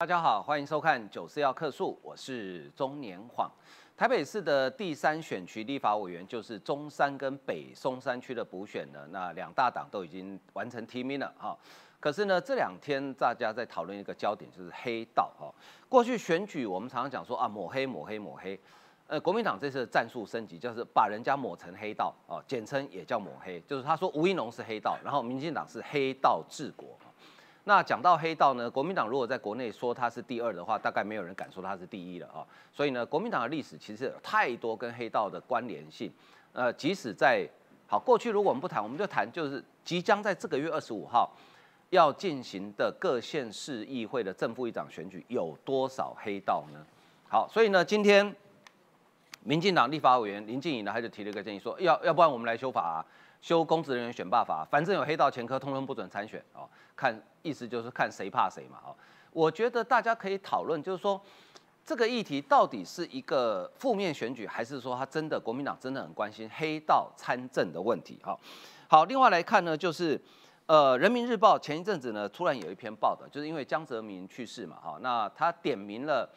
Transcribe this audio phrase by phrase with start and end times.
[0.00, 3.50] 大家好，欢迎收看九四要客诉，我是中年晃。
[3.96, 11.58] 台北市的第三选区立法委员就是中山跟北松山区的补选呢，那两大党都已经完成提名了哈。
[11.98, 15.52] 可是呢，这两天大家在讨论一个焦点，就是黑道哈。
[15.88, 18.56] 过去选举我们常常讲说啊，抹黑抹黑抹黑。
[19.08, 26.96] 呃，国民党这次的战术升级，就是把人家抹成黑道哦，简称也叫抹黑，就是他说吴一农是黑道，然后民进党是黑道治国。
[27.64, 32.40] 那讲到黑道呢，国民党如果在国内说他是第二的话，大概没有人敢说他是第一了啊。
[32.72, 36.10] 所以呢，国民党的历史其实有太多跟黑道的关联性。
[36.54, 37.46] 呃，即使在
[37.86, 41.30] 好过去，如果我们不谈，我们就谈就是即将在这个月二十五号
[41.90, 46.82] 要进行的各县市议会的正副议长选举，有多少黑道呢？
[47.28, 48.34] 好，所以呢，今天
[49.42, 53.04] 民进党立法委员林静怡呢，他就提了一个建议，说要要不然我们来修法啊。
[53.40, 56.68] 修公职人员选罢法，反正有黑道前科，通通不准参选哦。
[56.98, 58.90] 看意思就是看谁怕谁嘛哦。
[59.30, 61.20] 我觉得大家可以讨论，就是说
[61.84, 68.18] 这个议题到底是一个负面选举，还是说他真的国民党真的很关心黑道参政的问题？
[68.22, 68.36] 哈，
[68.88, 70.20] 好，另外来看呢，就是
[70.66, 76.28] 呃，人民日报前一阵子呢，突然有一篇报道，就是因为江泽民去世嘛，哈，那他点名了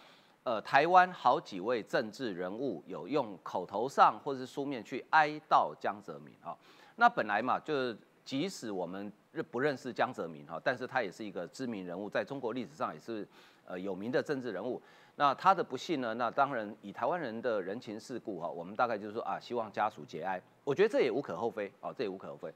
[0.44, 6.56] 呃台湾好几位政治人物有用口头上或是书面去哀悼江泽民啊。
[6.96, 13.28] 那本来嘛，就是即使我们认不认识江泽民哈，但是他也是一个知名人物，在中国历史上也是
[13.66, 14.82] 呃有名的政治人物。
[15.16, 20.42] 那他的不幸呢，那当然以台湾人的人情世故哈，我们大概就是说啊，希望家属节哀。
[20.64, 22.52] 我觉得这也无可厚非哦，这也无可厚非。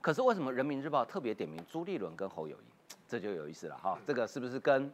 [0.00, 3.98] 可是为什么人民日报特别点名朱立伦跟侯友谊，这就有意思了哈。
[4.06, 4.92] 这个是不是跟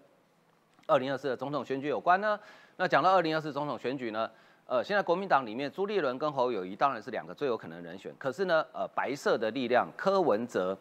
[0.87, 2.39] 二零二四的总统选举有关呢？
[2.77, 4.31] 那讲到二零二四总统选举呢？
[4.67, 10.77] 呃，现在国民党里面朱立伦跟侯友谊当然是两个最有可能人选，可是呢，呃，白色的力量柯文哲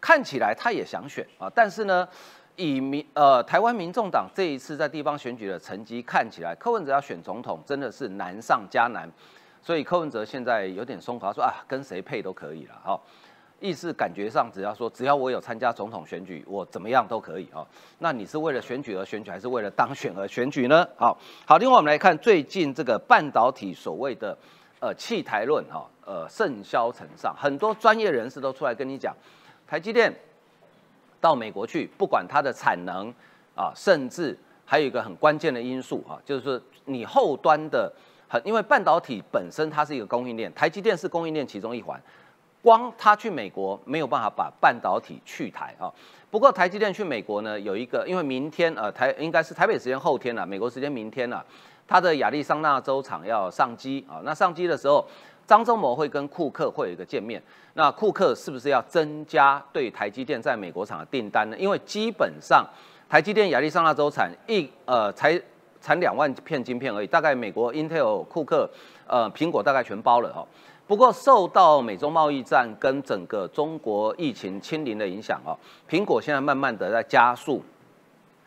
[0.00, 2.06] 看起来他也想选啊，但是呢，
[2.56, 9.10] 以民呃台湾民众党这一次在地方选举的成绩看起来，柯文哲要选总统真的是难上加难，
[9.62, 13.00] 所以柯文哲现在有点松垮，说啊跟谁配都可以了哈。
[13.58, 17.66] 意思感觉上，只要说只要我有参加总统选举，我怎么样都可以哦。
[18.00, 20.86] 那你是为了选举而选举，还是为了当选而选举呢？
[20.98, 24.36] 好，好，另外我们来看最近这个半导体所谓的
[24.78, 29.16] 呃弃台论哈，呃盛嚣尘上，很多专业人士都出来跟你讲，
[29.66, 30.14] 台积电
[31.20, 33.12] 到美国去，不管它的产能
[33.54, 37.92] 啊，甚至还有一个很关键的因素啊，就是说你后端的
[38.28, 42.00] 很，因为半导体本身它是一个供应链，台积电是供应链其中一环。
[42.62, 45.86] 光他去美国没有办法把半导体去台啊。
[46.32, 51.44] 不过台积电去美国呢，有一个，因为明天呃台应该是台北时间后天了，美国时间明天了，
[51.86, 54.18] 他的亚利桑那州厂要上机啊。
[54.24, 55.06] 那上机的时候，
[55.46, 57.42] 张忠谋会跟库克会有一个见面。
[57.74, 61.56] 那库克是不是要增加对台积电在美国厂的订单呢？
[61.58, 62.66] 因为基本上
[63.08, 65.40] 台积电亚利桑那州产一呃才
[65.80, 68.68] 产两万片晶片而已，大概美国 Intel、库克、
[69.06, 70.44] 呃苹果大概全包了哈。
[70.88, 75.58] 不过，受到美中贸易战跟整个中国疫情清零的影响哦，
[75.90, 77.60] 苹果现在慢慢的在加速，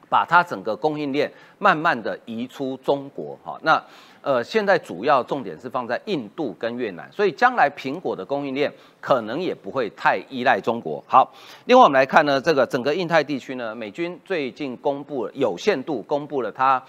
[0.09, 3.59] 把它整个供应链慢慢的移出中国哈。
[3.61, 3.81] 那
[4.21, 11.03] 呃，现在主要重点是放在印度跟越南，所以将来苹果的供应链可能也不会太依赖中国。
[11.07, 11.31] 好，
[11.65, 16.81] 另外我们来看呢，这个整个印太地区呢，美军最近公布了有限度公布了它。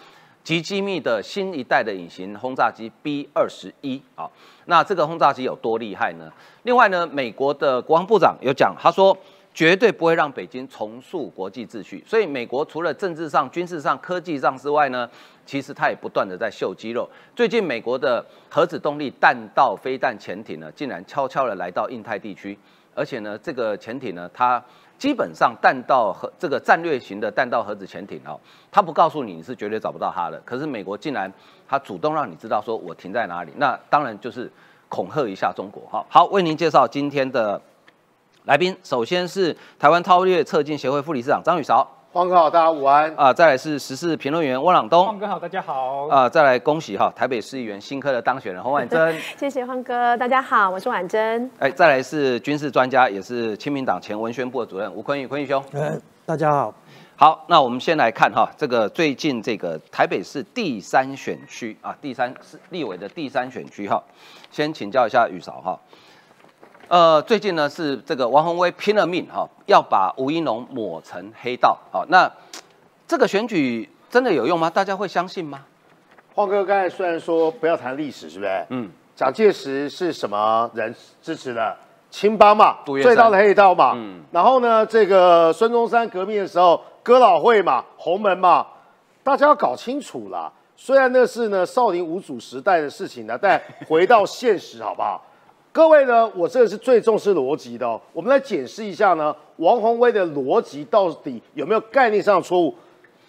[0.42, 4.28] 极机密的新一代的隐形轰炸机 B 二十一啊，
[4.64, 6.32] 那这个轰炸机有多厉害呢？
[6.62, 9.16] 另外呢，美国的国防部长有讲，他说
[9.52, 12.02] 绝对不会让北京重塑国际秩序。
[12.06, 15.08] 所以美国除了政治上、军事上、科技上之外呢，
[15.50, 17.10] 其实他也不断的在秀肌肉。
[17.34, 22.56] 最近美国的核子动力弹道飞弹潜艇呢，竟然悄悄的来到印太地区，
[22.94, 24.62] 而且呢，这个潜艇呢，它。
[24.96, 28.38] 基本上弹道核这个战略型的弹道核子潜艇哦，
[28.70, 30.38] 它不告诉你你是绝对找不到它的。
[30.44, 31.32] 可是美国竟然
[31.66, 34.52] 它主动让你知道说我停在哪里，那当然就是
[34.90, 36.04] 恐吓一下中国哈。
[36.10, 37.58] 好，为您介绍今天的
[38.44, 41.90] 来宾，首先是台湾韬略策进协会副理事长张宇韶。
[42.12, 43.32] 黄哥好，大家午安啊！
[43.32, 46.28] 再来是时事评论员汪朗东，黄哥好，大家好啊！
[46.28, 51.48] 再来恭喜哈，台北市议员新科的当选人 洪婉珍，谢谢黄哥，大家好，我是婉珍。
[51.60, 55.62] 哎，再来是军事专家，也是亲民党前文宣部的主任吴坤宇，坤宇兄。
[55.72, 55.96] 哎，
[56.26, 56.74] 大家好。
[57.14, 64.02] 好，那我们先来看哈，这个最近这个台北市第三选区啊，第三是立委的第三选区哈，
[64.50, 65.78] 先请教一下宇嫂哈。
[66.90, 71.78] 呃，最近呢是这个王宏威拼了命哈，要把吴一农抹成黑道。
[71.92, 72.28] 好，那
[73.06, 74.68] 这个选举真的有用吗？
[74.68, 75.60] 大家会相信吗？
[76.34, 78.66] 晃哥刚才虽然说不要谈历史，是不是？
[78.70, 78.90] 嗯。
[79.14, 80.92] 蒋介石是什么人
[81.22, 81.76] 支持的？
[82.10, 83.92] 青帮嘛，最大的黑道嘛。
[83.94, 84.24] 嗯。
[84.32, 88.66] 然后呢，这个孙中山革命的时候，哥老会嘛，洪门嘛，
[89.22, 90.52] 大家要搞清楚啦。
[90.76, 95.24] 虽然那是呢少林五祖时代的事情呢，但回到现实好不好？
[95.72, 98.00] 各位呢，我这个是最重视逻辑的哦。
[98.12, 102.74] 我们来解释一下呢，王宏威的逻辑到底有没有概念上的错误？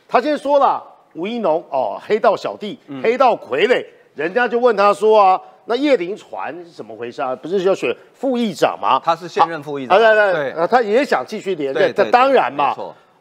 [0.08, 0.84] 他先说了
[1.14, 3.86] 吴一农哦，黑道小弟，黑道傀儡，
[4.16, 5.42] 人家就问他说啊。
[5.66, 7.36] 那叶林传是怎么回事啊？
[7.36, 9.00] 不是要选副议长吗？
[9.06, 12.76] 他是现任副议长，对对对，他也想继续连任，这当然嘛。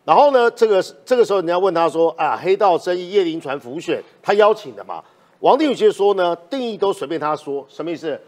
[0.06, 5.04] 然后呢，这个这个时候人家问他说啊，黑道争议叶林传浮选，他邀请的嘛。
[5.40, 8.18] 王定宇就说呢，定义都随便他说，什么意思？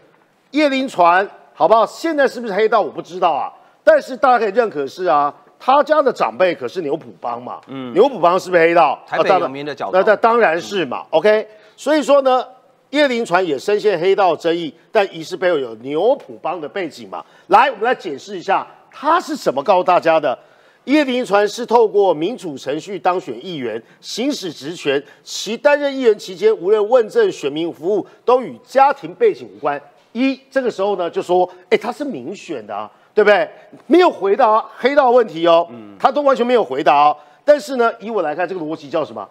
[0.53, 1.85] 叶林传好不好？
[1.85, 3.51] 现在是不是黑道我不知道啊，
[3.83, 8.99] 但是大家可以认可是啊，他家的长辈可是牛埔帮嘛，嗯，牛埔帮是不是黑道？
[9.07, 11.05] 台北有名的角那那当然是嘛。
[11.09, 12.45] OK，所以说呢。
[12.93, 17.25] 叶林传也深陷黑道争议，但疑似背后有牛埔帮的背景嘛？
[17.47, 20.37] 来，我们来解释一下，他是怎么告诉大家的？
[20.83, 29.81] 叶林传是透过民主程序当选议员，行使职权，其担任议员期间，无论问政、选民服务，都与家庭背景无关。
[30.13, 33.49] 一这个时候呢，就说，哎，他是民选的，啊，对不对？
[33.87, 35.67] 没有回答黑道问题哦，
[35.99, 37.17] 他都完全没有回答哦。
[37.43, 39.27] 但是呢，以我来看，这个逻辑叫什么？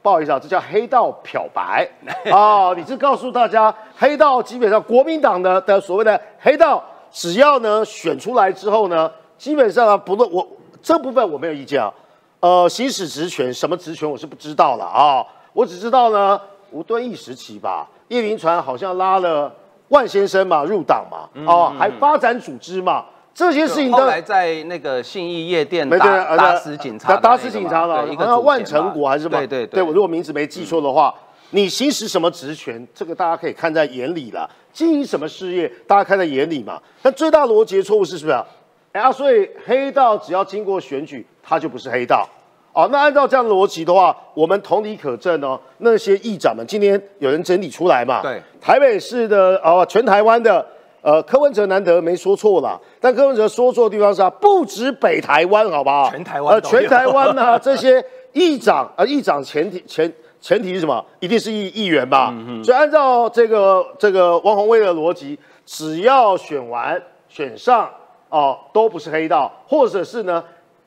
[0.00, 1.86] 不好意思啊，这叫黑道漂白
[2.32, 2.72] 啊！
[2.78, 10.46] 你是告诉大家，黑道基本上国民党的的所谓的黑道，只要呢选出来之后呢，基本上啊，不论我
[10.80, 11.92] 这部分我没有意见啊。
[12.40, 15.26] 呃，行使职权，什么职权我是不知道了啊。
[15.52, 16.40] 我只知道呢，
[16.70, 19.52] 吴敦义时期吧，叶林传好像拉了
[19.88, 23.04] 万先生嘛入党嘛，哦，还发展组织嘛。
[23.34, 29.38] 这些事情后来在那个信义夜店打打死警察，打死警察了，好像万成国还是什么？
[29.38, 31.14] 对对对，我如果名字没记错的话，
[31.50, 34.50] 你行使什么职权，这个大家可以看在眼里了。
[34.72, 36.80] 经营什么事业，大家看在眼里嘛。
[37.00, 38.44] 但最大逻辑错误是什么？
[38.90, 42.28] 哎，所以黑道只要经过选举，他就不是黑道。
[42.78, 45.58] 哦，那按照这样的逻辑的话，我们同理可证哦。
[45.78, 48.22] 那些议长们，今天有人整理出来嘛？
[48.22, 50.64] 对，台北市的哦，全台湾的。
[51.00, 56.10] 呃，柯文哲难得没说错了，但柯文哲说错的地方是啊，不止北台湾，好不好？
[56.10, 61.02] 全台湾，呃，全台湾呢，这些议长，呃，议长前提前前提是什么？
[61.20, 62.34] 一定是议议员吧？
[62.64, 67.88] 所以按照这个这个王宏威的逻辑，只要选完选上
[68.28, 70.42] 哦，都不是黑道，或者是呢，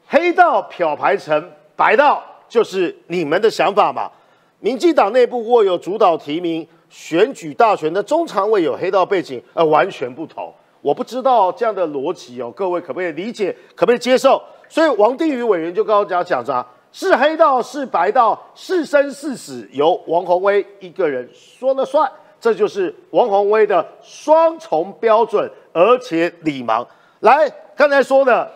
[0.07, 1.49] 黑道漂白成
[1.81, 4.07] 白道，就是你们的想法嘛？
[4.59, 6.67] 民进党内部握有主导提名。
[6.91, 10.53] 选举大权的中常委有黑道背景，呃，完全不同。
[10.81, 14.39] 我不知道这样的逻辑哦，各位可不可以理解，可不可以接受？
[14.69, 22.11] 所以王定宇委员就告诉大家讲着，是黑道是白道，是生是死由王宏威一个人说了算。
[22.39, 26.85] 这就是王宏威的双重标准，而且礼盲。
[27.21, 28.51] 来，刚才说的，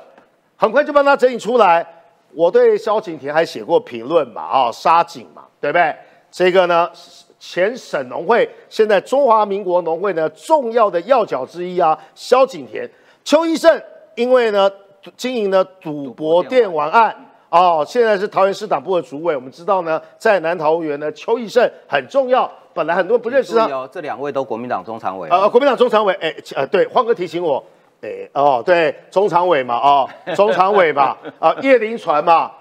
[0.58, 1.95] 很快就帮他整理出来。
[2.36, 5.96] 我对萧景田还写过评论嘛，啊，杀警嘛，对不对？
[6.30, 6.90] 这个呢？
[7.38, 12.90] 前省农会，现在中华民国农会呢重要的要角之一啊，萧景田、
[13.24, 13.80] 邱义胜，
[14.16, 14.72] 因为呢
[15.16, 17.16] 经营呢赌博电玩案
[17.50, 19.36] 哦，现在是桃园市党部的主委。
[19.36, 23.68] 我们知道呢，在南桃园呢，邱义胜很重要，本来很多人不认识他。
[23.68, 23.88] 哦。
[23.92, 27.64] 这两位都国民党中常委呃，国民党中常委，哎，呃，对，欢哥提醒我，
[28.06, 32.52] 哎，哦，对，中常委嘛，哦，中常委嘛，啊，叶林传嘛，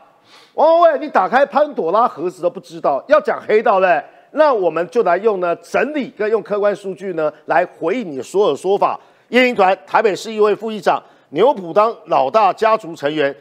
[0.55, 4.03] 王伟，你打开潘朵拉盒子都不知道，要讲黑道嘞。
[4.36, 8.98] 那我们就来用呢整理跟用客观数据呢来回应你所有说法。
[9.29, 13.34] 叶林团台北市议会副议长，牛埔当老大家族成员，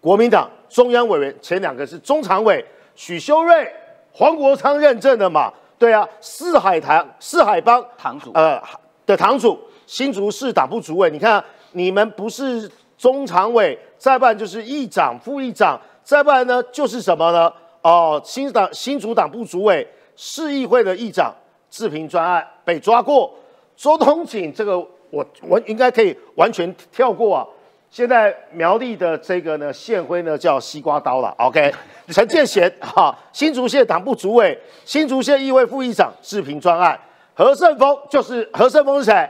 [0.00, 3.70] 国民党中央委员，前两个是中常委许修睿、
[4.12, 5.52] 黄国昌认证的嘛？
[5.78, 8.62] 对啊，四海堂四海帮堂主呃
[9.04, 9.58] 的堂主，
[9.92, 11.10] 新竹市党部主委。
[11.10, 17.52] 你看你们不是中常委，再不然就是议长、副议长，再不然呢就是什么呢？
[17.82, 19.86] 哦，新党新竹党部主委。
[20.16, 21.34] 市议会的议长
[21.68, 23.34] 自评专案被抓过，
[23.76, 24.78] 周东锦这个
[25.10, 27.46] 我我应该可以完全跳过啊。
[27.90, 31.70] 现在苗栗的这个呢县徽呢叫西瓜刀了，OK。
[32.08, 36.98] 陈建贤 哈，新竹县党部主委，新竹县议会副议长自评专案。
[37.34, 39.28] 何胜峰就是何胜峰是谁？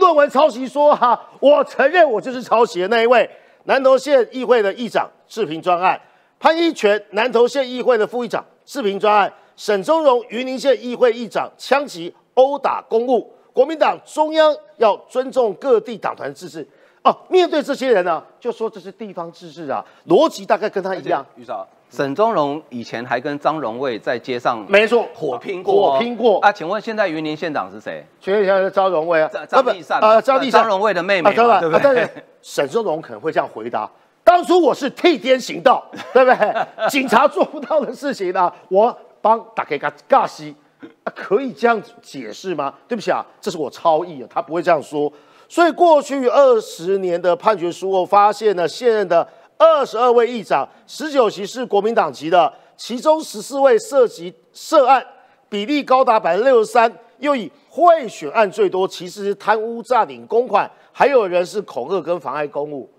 [0.00, 3.30] 论文抄袭说哈，我承认我就是抄袭的那一位。
[3.64, 6.00] 南投县议会的议长自评专案。
[6.40, 9.32] 潘一全南投县议会的副议长自评专案。
[9.54, 16.66] 沈宗荣，云林县议会议长枪击殴打公务，国民党中央要尊重各地党团自治。
[17.02, 21.24] 哦，面对这些人呢，就说这是地方自治啊，逻辑大概跟他一样。
[21.36, 26.52] 于少，沈宗荣以前还跟张荣卫在街上没错火拼过，火拼过啊？
[26.52, 28.06] 请问现在云林县长是谁？
[28.20, 29.28] 请问一下是张荣卫啊？
[29.48, 31.80] 张立善啊，张立善，张荣卫的妹妹，对不对？
[31.82, 32.08] 但是
[32.40, 33.90] 沈宗荣可能会这样回答。
[34.22, 36.88] 当初我是替天行道， 对不对？
[36.88, 40.54] 警察做不到的事情呢，我帮打给嘎嘎西，
[41.02, 42.72] 啊，可以这样解释吗？
[42.86, 45.12] 对不起啊，这是我超意啊，他不会这样说。
[45.48, 49.26] 所以过去二十年的判决书我，发现呢，现任的
[49.60, 55.06] 二十二位议长，十九席是国民党籍的，其中十四位涉及涉案
[55.50, 62.90] 比例高达百分之六十三，又以贿选案最多，其实是贪污诈领公款，还有人是恐吓跟妨碍公务。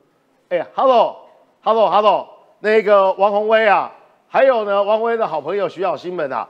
[0.49, 3.91] 哎呀，Hello，Hello，Hello，那个王宏威啊，
[4.27, 6.47] 还有呢，王宏威的好朋友徐小新们啊，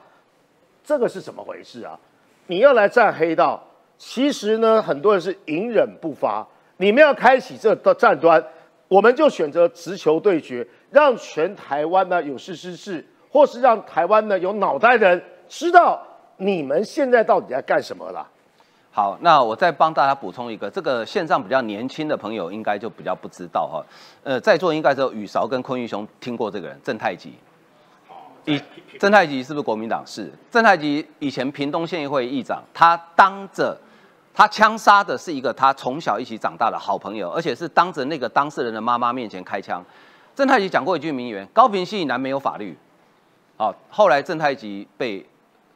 [0.83, 1.97] 这个是怎么回事啊？
[2.47, 3.63] 你要来站黑道？
[3.97, 6.45] 其实呢，很多人是隐忍不发。
[6.75, 8.43] 你们要开启这的战端，
[8.91, 15.97] 我们就选择直球对决，让全台湾呢有事之士，或是让台湾呢有脑袋的人知道
[16.35, 18.27] 你们现在到底在干什么了。
[18.91, 23.81] 好，那我再帮大家补充一个，这个线上比较年轻的朋友应该就比较不知道哈。
[24.25, 27.33] 呃，在座应该只有宇韶跟坤玉兄听过这个人郑太吉。
[28.43, 28.61] 以
[28.99, 30.03] 郑太吉是不是国民党？
[30.05, 33.77] 是郑太吉以前屏东县议会议长，他当着。
[34.33, 39.83] 他枪杀的是一个他从小一起长大的好朋友，而且是当着那个当事人的妈妈面前开枪。
[40.33, 42.77] 郑太吉讲过一句名言：“高平溪以南没有法律。”
[43.57, 45.23] 好，后来郑太吉被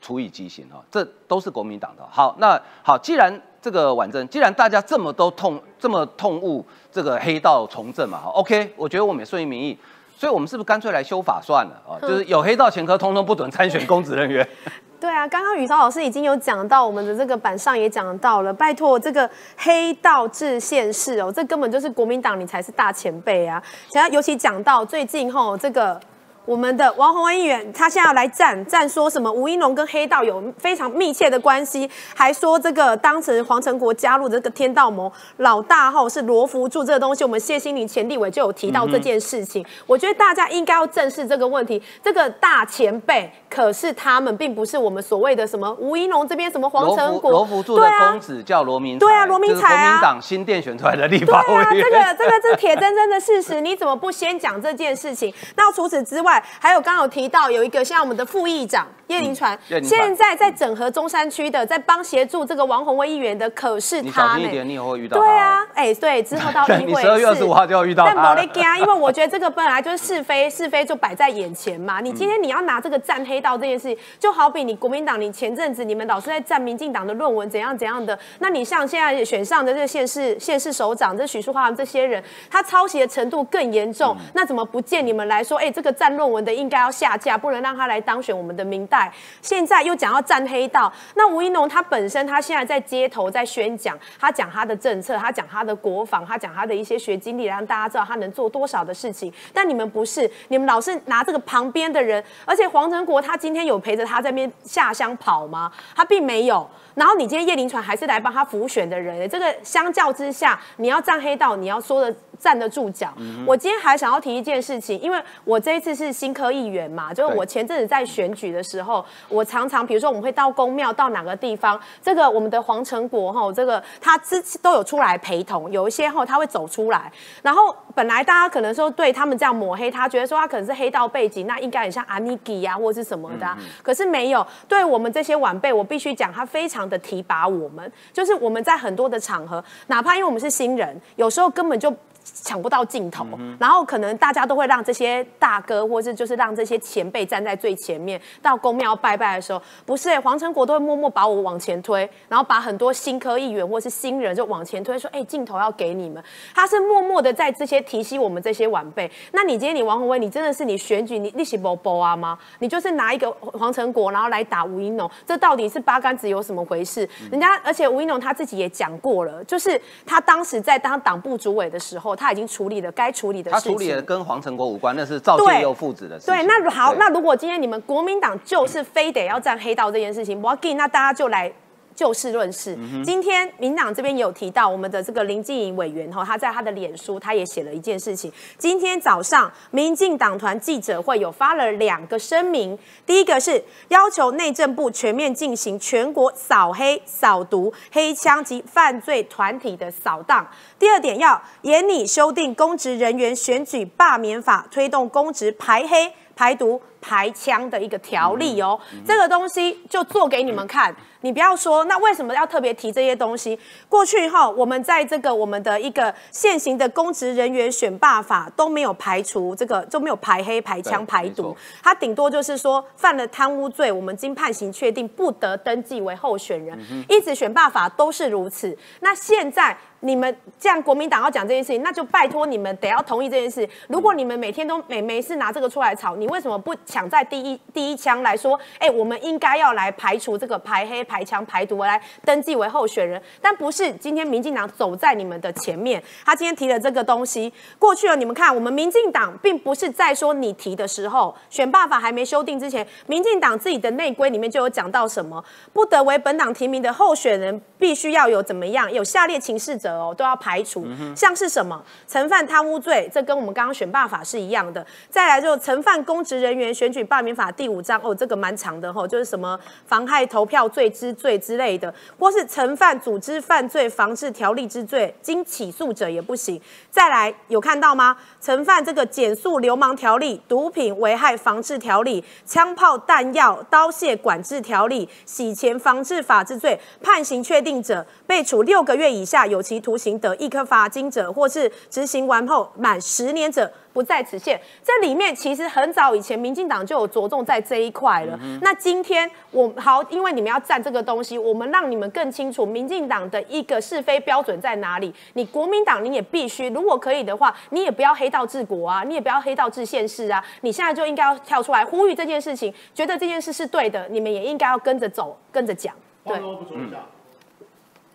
[0.02, 2.04] 处以极刑啊，这都是国民党的。
[2.10, 9.78] 好，那好，既然这个婉珍，既然大家这么都痛这么痛恶这个黑道从政嘛，好，OK，我觉得我们也顺应民意，
[10.18, 12.00] 所以我们是不是干脆来修法算了啊？
[12.02, 14.48] 就是有黑道前科，通通不准参选公职人员。
[15.06, 18.52] 对啊，刚刚宇超老师已经有讲到，我们的这个板上也讲到了。
[18.52, 23.62] 拜托，这个黑道治县市哦，这根本就是国民党，你才是大前辈啊！
[23.88, 26.02] 想要尤其讲到最近吼这个。
[26.46, 39.66] 我们的王宏文议员，他现在要来站站，说什么吴英龙跟黑道有非常密切的关系，还说这个当时黄成国加入这个天道盟老大后是罗福柱这个东西，我们谢心凌前立委就有提到这件事情。
[39.88, 41.82] 我觉得大家应该要正视这个问题。
[42.04, 51.84] 这个大前辈可是他们，并不是我们所谓的什么吴英龙这边什么黄成国罗福柱的公子叫罗明对啊，罗明才啊，国民党新店选出来的立法委员。
[51.84, 55.34] 这个这个是铁铮铮的事实，你怎么不先讲这件事情？
[55.56, 56.35] 那除此之外。
[56.60, 64.64] 还有刚刚有提到有一个像我们的副议长叶林传，现在在整合中山区的，在帮协助这个王宏威议员的，可是他呢？
[64.64, 65.20] 你以后会遇到。
[65.20, 68.04] 对啊，哎，对，之后到议 会十二月二十五号就要遇到。
[68.06, 72.00] 但莫雷加，因为我觉得这个本来就是是非，是非就摆在眼前嘛。
[72.00, 85.60] 你今天你要拿这个站黑道这件事情，就好比你国民党，你前阵子你们老是在站民进党的论文怎样怎样的，那你像现在选上的这个县市县市首长，这许淑华这些人，他抄袭的程度更严重，那怎么不见你们来说？
[85.60, 89.12] 哎，这个站论文的应该要下架，不能让他来当选我们的明代。
[89.42, 99.34] 现在又讲要站黑道，那吴一农他本身他现在在街头在宣讲，他讲他的政策，他讲他的国防，他讲他的一些学经历，让大家知道他能做多少的事情。
[99.54, 105.72] 但你们不是，你们老是拿这个旁边的人，而且黄成国他今天有陪着他在边下乡跑吗？
[105.96, 106.70] 他并没有。
[106.96, 112.16] 然后你今天叶林传还是来帮他辅选的人，这个相较之下，你要站黑道，你要说的。
[112.38, 113.14] 站得住脚。
[113.48, 127.10] 我今天还想要提一件事情，因为我这一次是新科议员嘛，就是我前阵子在选举的时候，我常常比如说我们会到公庙到哪个地方，这个我们的黄成国哈，这个他之前都有出来陪同，有一些后他会走出来，
[127.42, 133.48] 然后本来大家可能说对他们这样抹黑他，觉得说他可能是黑道背景，那应该很像阿尼基呀或是什么的，
[133.82, 141.94] 可是没有，对我们这些晚辈，我必须讲他非常的提拔我们，就是我们在很多的场合，哪怕因为我们是新人，有时候根本就。
[142.26, 143.24] 抢不到镜头，
[143.60, 148.20] 然后可能大家都会让这些大哥，或是就是让这些前辈站在最前面。
[148.42, 156.24] 到公庙拜拜的时候，不是哎，黄成国都会默默把我往前推，然后把很多新科议员或是新人就往前推，说哎，镜头要给你们。
[156.56, 159.10] 他是默默的在这些提醒我们这些晚辈。
[159.32, 162.38] 那你今天你王宏威，你真的是你选举你利息不不啊吗？
[162.58, 167.08] 你就是拿一个黄成国，然后来打吴英龙，这到底是八竿子有什么回事？
[167.30, 172.15] 人家而且吴英龙他自己也讲过了，就是他当时在当党部主委的时候。
[172.16, 173.72] 他已经处理了该处理的事情。
[173.72, 176.34] 他处理了跟黄成国无关，那是赵建佑父子的事情。
[176.34, 181.52] 对，那好，那如果今天你们国民党就是非得要站黑道这件事情，我要给那大家就来。
[181.96, 182.78] 就事论事。
[183.04, 188.32] 今天民党这边有提到我们的这个林静怡委员哈，他在他的脸书他也写了一件事情。
[188.58, 200.46] 今天早上民进党团记者会有发了两个声明，第一个是要求内政部全面进行全国扫黑扫毒黑枪及犯罪团体的扫荡。
[200.78, 206.82] 第二点要严拟修订公职人员选举罢免法，推动公职排黑排毒。
[207.06, 210.96] 排枪的一个条例哦，这个东西就做给你们看。
[211.22, 213.58] 你不要说，那为什么要特别提这些东西？
[213.90, 228.76] 过去哈，我们在这个我们的一个现行的公职人员选罢法都没有排除这个，都没有排黑、排枪、排毒，它顶多就是说犯了贪污罪，我们经判刑确定不得登记为候选人，一直选罢法都是如此。
[229.00, 229.76] 那现在。
[230.02, 233.68] 你们这样国民党要讲这件事情，那就拜托你们得要同意这件事。
[233.88, 238.58] 如果你们每天都每没事拿这个出来炒，你为什么不抢在第一第一枪来说？
[238.80, 243.22] 哎，我们应该要来排除这个排黑、排枪、排毒，来登记为候选人。
[243.42, 248.16] 但不是今天民进党走在你们的前面，他今天提了这个东西过去了。
[248.16, 259.94] 你们看，我们民进党并不是在说你提的时候，选罢法还没修订之前，民进党自己的内规里面就有讲到什么，不得为本党提名的候选人必须要有怎么样，有下列情事者。
[259.96, 260.86] 哦，都要排除，
[261.16, 264.86] 像是什么曾犯贪污罪，这跟我们刚刚选罢法是一样的。
[265.10, 276.60] 再来就曾犯公职人员选举罢免法第五章，哦，这个蛮长的哈，就是什么妨害投票罪之罪之类的，或是曾犯组织犯罪防治条例之罪，经起诉者也不行。
[276.92, 278.18] 再来有看到吗？
[278.42, 289.80] 曾犯这个减速流氓条例、毒品危害防治条例、枪炮弹药刀械管制条例、洗钱防治法之罪，判刑确定者，被处六个月以下有期。
[289.86, 294.60] 徒刑得一颗罚金者，或是执行完后满十年者，不在此限。
[294.84, 298.38] 这里面其实很早以前，民进党就有着重在这一块了。
[298.62, 305.14] 那今天我好，因为你们要占这个东西，我们让你们更清楚民进党的一个是非标准在哪里。
[305.36, 310.44] 你国民党，你也必须，如果可以的话，你也不要黑道治国啊，你也不要黑道治县市啊。
[310.60, 315.96] 你现在就应该要跳出来呼吁这件事情，觉得这件事是对的，你们也应该要跟着走，跟着讲。
[316.26, 316.38] 对。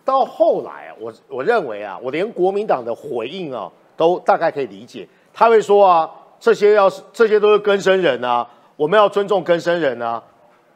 [0.03, 5.07] 到后来啊，我我认为啊，我连国民党的回应啊，都大概可以理解。
[5.33, 6.09] 他会说啊，
[6.39, 10.21] 这些要是这些都是根生人啊，我们要尊重根生人啊。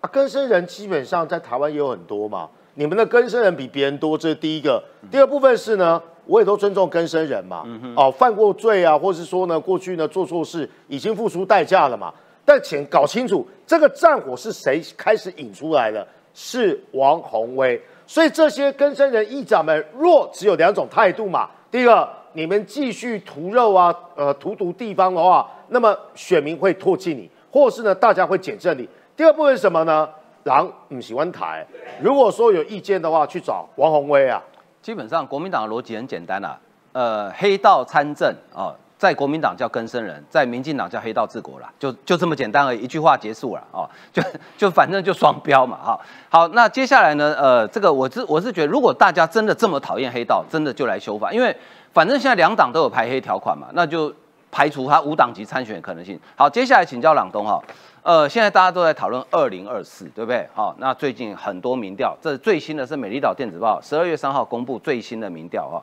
[0.02, 2.50] 啊，根生人基本上在台湾也有很多嘛。
[2.76, 4.84] 你们的根生人比别人多，这是第一个。
[5.10, 7.64] 第二部分是呢，我也都尊重根生人嘛。
[7.96, 12.14] 哦，犯过罪啊，或是说呢，过去呢做错事，已经付出代价了嘛。
[12.44, 16.06] 但请搞清楚，这个战火是谁开始引出来的？
[16.34, 17.82] 是王宏威。
[18.06, 28.88] 所以这些根生人议长们，若只有两种态度嘛，第一个，你们继续屠肉啊，呃，屠毒地方的话，那么选民会唾弃你，或是呢，大家会检正你。
[29.18, 30.08] 第二部分是什么呢？
[30.44, 31.66] 狼唔喜欢台，
[32.02, 34.40] 如果说有意见的话，去找王宏威啊。
[34.82, 36.60] 基本上国民党的逻辑很简单啊，
[36.92, 38.76] 呃，黑道参政啊。
[38.98, 44.24] 在国民党叫根生人，在民进党叫黑道治国了，就就这么简单而已，一句话结束了哦， 就
[44.58, 46.00] 就反正就双标嘛哈。
[46.30, 47.36] 好，那接下来呢？
[47.38, 51.56] 呃，这个我是我是觉得，如果大家真的这么讨厌黑道，真的就来修法，因为
[51.96, 54.14] 反正现在两党都有排黑条款嘛，那就
[54.52, 56.20] 排除他无党籍参选可能性。
[56.36, 57.58] 好，接下来请教朗东哈，
[58.04, 60.46] 呃，现在大家都在讨论二零二四，对不对？
[60.54, 65.82] 好，那最近很多民调，这最新的是美丽岛电子报十二月三号公布最新的民调哈。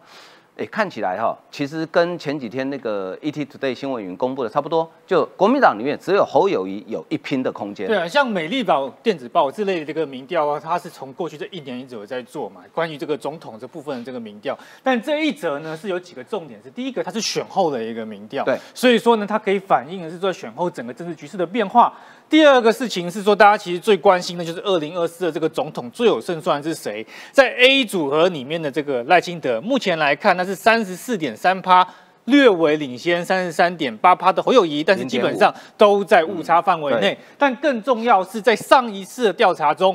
[0.55, 4.89] 哎，看起来哈，其实跟前几天那个 ET Today 新闻云公布的差不多。
[5.07, 7.87] 就国民党里面只有侯友谊有一拼的空间。
[7.87, 14.57] 对啊，像美丽岛电子报之类的这个民调啊，它是从过去这一年一直有在做嘛，关于这个总统这部分的这个民调。
[14.83, 21.95] 但这一则呢是有几个重点，是第一个它是选后的一个民调，对，所以说呢它可以反映的是说选后整个政治局势的变化。
[22.33, 27.07] 第二个事情是说，大家其实最关心的就是二零二四的这个总统最有胜算是谁？
[27.31, 31.87] 在 A 组合里面的这个赖清德，目前来看那是三十四点三趴，
[32.25, 37.15] 略微领先三十三点八趴的侯友谊，但是基本上都在误差范围内。
[37.37, 39.95] 但更重要是在上一次的调查中。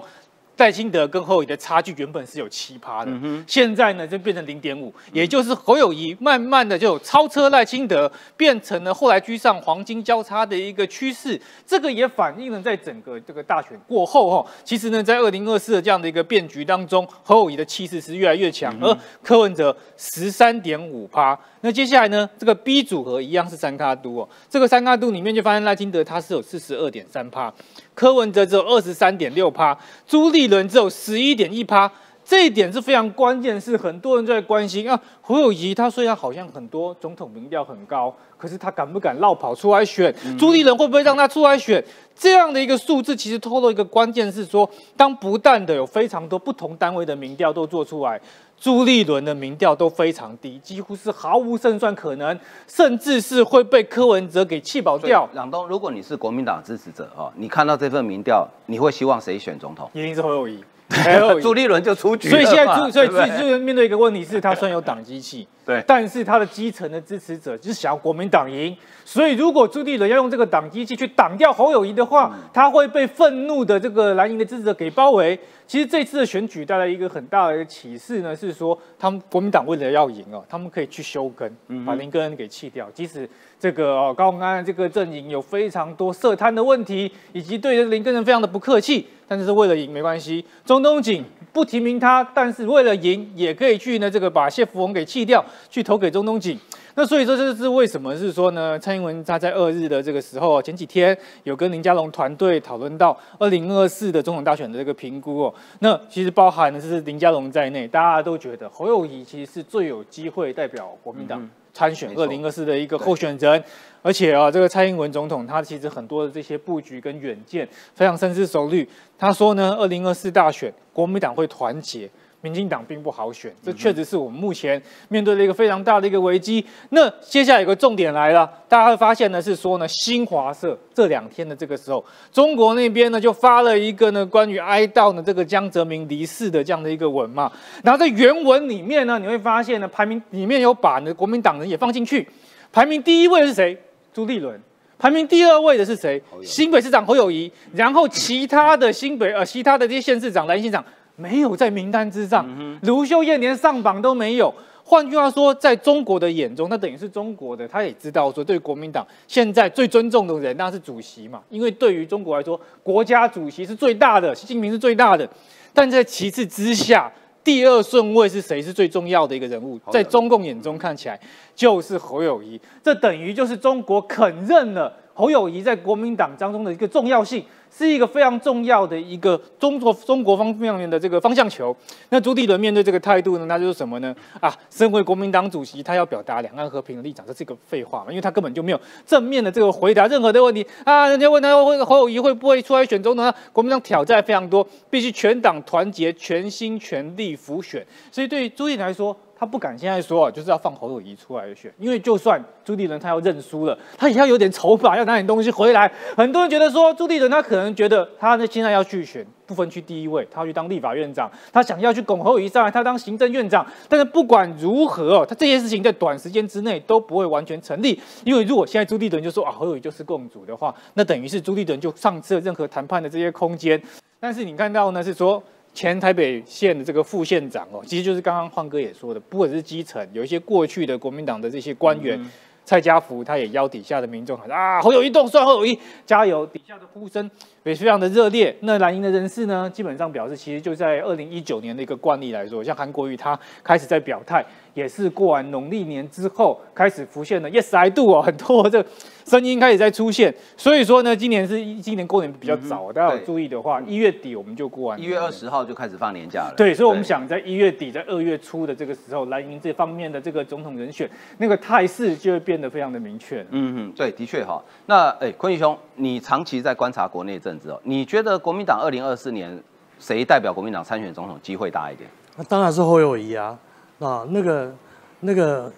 [0.57, 3.11] 戴清德跟侯友谊的差距原本是有七趴的，
[3.45, 11.39] 现在呢就变成零点五，也就是侯友谊慢慢的就超车赖清德，变成了后来居上黄金交叉的一个趋势。
[11.65, 21.39] 这个也反映了在整个这个大选过后哈，其实呢在二零二四的这样的一个变局当中，侯友谊的气势是越来越强，而柯文哲十三点五趴。
[21.61, 27.53] 那接下来呢这个 B 组合一样是三卡都哦，这个三卡都里面就发现赖清德他是有四十二点三趴。
[27.93, 31.91] 柯文哲只有二十三点六趴，朱立伦只有十一点一趴，
[32.23, 34.99] 这一点是非常关键，是很多人在关心啊。
[35.21, 40.13] 胡友谊他虽然好像很多总统民调很高，可是他敢不敢绕跑出来选？
[40.37, 41.83] 朱立伦会不会让他出来选？
[42.15, 48.19] 这样的一个数字其实透露一个关键是说，当不断的有非常多不同单位的民调都做出来。
[48.59, 55.29] 朱立伦的民调都非常低，几乎是毫无胜算可能，甚至是会被柯文哲给气保掉。
[55.33, 59.89] 朗东，如果你是国民党支持者哦，你看到这份民调，你会希望谁选总统？
[59.93, 60.63] 一定是侯友谊。
[61.41, 68.73] 朱立伦就出局了所以现在嘛朱，所以朱朱面对一个问题是，他虽然有党机器，对但是他的基层的支持者就是想要国民党赢，
[69.07, 75.39] 所以如果朱立伦要用这个党机器去挡掉侯友谊的话，嗯他会被愤怒的这个蓝营的支持者给包围。
[75.65, 83.29] 其实这次的选举带来一个很大的启示呢，是说他们国民党为了要赢哦，他们可以去修根，嗯把林根恩给弃掉，即使。
[83.59, 90.45] 这个哦，高虹安这个阵营有非常多涉贪的问题，以及对林根人非常的不客气，但是为了赢没关系。
[90.63, 96.59] 中东锦不提名他，但是为了赢也可以去呢，这个把谢福洪给弃掉，去投给中东锦。
[96.99, 98.77] 那所以说这是为什么是说呢？
[98.79, 105.53] 蔡英文他在二日的这个时候，前几天有跟林佳龙团队讨论到二零二四的总统大选的这个评估哦。
[105.77, 111.47] 那其实包含的是林佳龙在内，大家都觉得侯友谊其实是最有机会代表国民党。
[111.71, 113.63] 参选二零二四的一个候选人，
[114.01, 118.89] 而且啊，这个蔡英文总统他其实很多的这些布局跟远见非常深思熟虑。
[119.15, 122.09] 他说呢，二零二四大选国民党会团结，
[122.41, 126.63] 民进党并不好选，这确实是我们目前面对的一个非常大的一个危机。
[126.89, 137.51] 那接下来有个重点来了，大家会发现呢是说呢，新华社这两天的这个时候，中国那边呢就发了一个呢关于哀悼呢这个江泽民离世的这样的一个文嘛。
[137.83, 142.27] 然后在原文里面呢，你会发现呢排名里面有把呢国民党人也放进去，
[142.71, 143.75] 排名第一位的是谁？
[144.13, 144.61] 朱立伦。
[144.99, 146.19] 排名第二位的是谁？
[146.43, 150.83] 新北市长侯友谊，然后其他的新北呃，其他的这些县市长、蓝县长
[151.17, 152.47] 没有在名单之上，
[152.83, 154.53] 卢秀燕连上榜都没有。
[154.83, 165.27] 换句话说，在中国的眼中，那等于是中国的，他也知道说，对国民党现在最尊重的人，那是主席嘛，因为对于中国来说，国家主席是最大的，习近平是最大的。
[165.73, 167.11] 但在其次之下，
[167.43, 169.77] 第二顺位是谁是最重要的一个人物？
[169.91, 171.19] 在中共眼中看起来
[171.57, 177.43] 就是侯友谊，这等于就是中国肯认了侯友谊在国民党当中的一个重要性，
[177.75, 181.75] 是一个非常重要的一个中国中国方面的这个方向球。
[182.09, 184.15] 那朱立伦面对这个态度呢，那就是什么呢？
[184.39, 191.07] 啊，身为国民党主席，他要表达两岸和平的立场，这是一个废话嘛，因为他根本就没有正面的这个回答任何的问题啊。
[191.07, 193.33] 人家问他会侯友谊会不会出来选总统呢？
[193.51, 197.83] 国民党挑战非常多，必须全党团结，全心全力辅选。
[198.11, 205.91] 所以对于朱立伦来说，他不敢现在说啊，就是要放侯友谊出来选，因为就算朱立伦他要认输了，他也要有点筹码，要拿点东西回来。
[206.15, 213.65] 很多人觉得说，朱立伦他可能觉得他呢现在要去选不分区第一位，他要去当立法院长，他想要去拱侯友谊上来，他当行政院长。
[213.87, 223.79] 但是不管如何，他这件事情在短时间之内都不会完全成立，因为如果现在朱立伦就说啊侯友谊就是共主的话，那等于是朱立伦就丧失了任何谈判的这些空间。
[224.19, 225.41] 但是你看到呢是说。
[225.77, 232.19] 前台北县的这个副县长哦，其实就是刚刚焕哥也说的，不管是基层，有一些过去的国民党的这些官员，
[232.65, 237.29] 蔡家福他也邀底下的民众喊啊，侯友谊动算侯友谊加油，底下的呼声
[237.69, 238.55] 也非常的热烈。
[238.61, 248.89] 那蓝营的人士呢，基本上表示，其实就在二零一九年的一个惯例来说，像韩国瑜他开始在表态，也是过完农历年之后开始浮现了 Yes I do 哦，很多这个
[249.25, 250.33] 声音开始在出现。
[250.55, 256.53] 所以说呢，今年是今年过年比较早，大家有注意的话，一月底我们就过完一月二十号就开始放年假了。
[256.55, 263.41] 对，所以我们想在一月底、在二月初的这个时候，蓝营这方面的这个总统人选，那个态势就会变得非常的明确。
[263.49, 264.63] 嗯嗯，对，的确哈。
[264.87, 269.61] 那哎，坤宇兄，你长期在观察国内政治哦，你觉得国民党二零二四年
[269.99, 272.09] 谁代表国民党参选总统机会大一点？
[272.37, 273.59] 那当然是侯友谊啊，
[273.99, 274.73] 啊，那个
[275.19, 275.69] 那个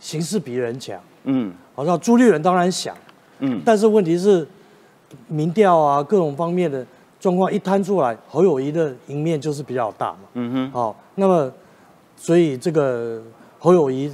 [0.00, 2.96] 形势比人强，嗯好像朱立伦当然想，
[3.40, 4.48] 嗯，但是问题是
[5.26, 6.86] 民调啊各种方面的
[7.20, 10.20] 状况一摊出来，侯友谊的赢面就是比较大嘛。
[10.32, 11.52] 嗯哼，好、那么
[12.16, 13.22] 所以这个
[13.58, 14.10] 侯友谊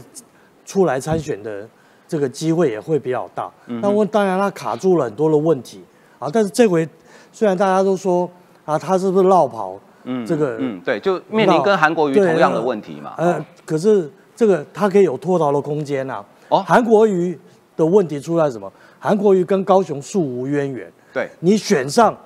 [0.67, 1.69] 出来参选的
[2.15, 3.51] 这个机会也会比较大。
[3.67, 5.83] 那我当然他卡住了很多的问题
[6.21, 6.89] 啊，但是这回
[7.33, 8.31] 虽然大家都说
[8.65, 13.15] 啊他是不是绕跑，嗯这个嗯，对，就面临跟韩国瑜同样的那问题嘛。
[13.17, 16.63] 呃，可是这个他可以有脱逃的空间呐、哦。
[16.63, 17.37] 韩国瑜
[17.77, 18.73] 的问题出在什么？
[19.01, 22.17] 韩国瑜跟高雄素无渊源，对，你选上，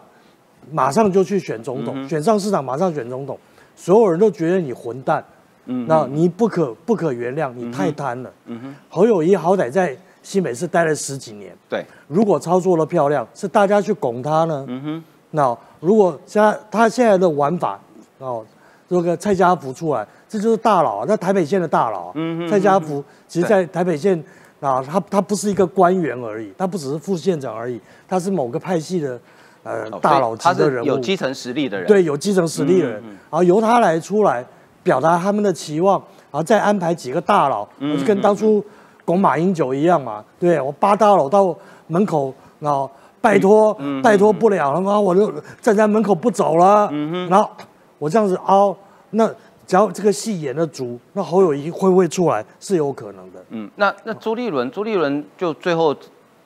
[0.70, 3.38] 马上就去选总统，选上市长马上选总统，
[3.74, 5.24] 所有人都觉得你混蛋，
[5.68, 8.30] 嗯那你不可不可原谅，你太贪了。
[8.46, 14.64] 嗯哼，侯友谊好歹在新北市待了十几年，对，如果操作的漂亮，是大家去拱他呢？
[14.66, 17.78] 嗯哼，那如果现在他现在的玩法，
[18.18, 18.44] 哦，
[18.88, 22.12] 这个蔡家福出来，这就是大佬啊，那台北县的大佬啊。
[22.14, 24.22] 嗯哼蔡家福其实，在台北县
[24.60, 29.20] 啊，他他不是一个官员而已，他不只是副县长而已，他是某个派系的
[29.62, 31.86] 呃哦大佬级的人物，有基层实力的人。
[31.86, 34.44] 对，有基层实力的人，然后由他来出来
[34.88, 38.64] 表达他们的期望，然后再安排几个大佬，嗯就跟当初
[39.04, 41.54] 拱马英九一样嘛，对我八大佬到
[41.88, 44.98] 门口，然后拜托，拜托不了了嘛？
[44.98, 46.90] 我就站在门口不走了。
[47.28, 47.50] 然后
[47.98, 48.74] 我这样子凹，
[49.10, 49.28] 那
[49.66, 53.44] 只要这个戏演的足，那侯友谊会不会出来是有可能的。
[53.50, 55.94] 嗯，那那朱立伦，朱立伦就最后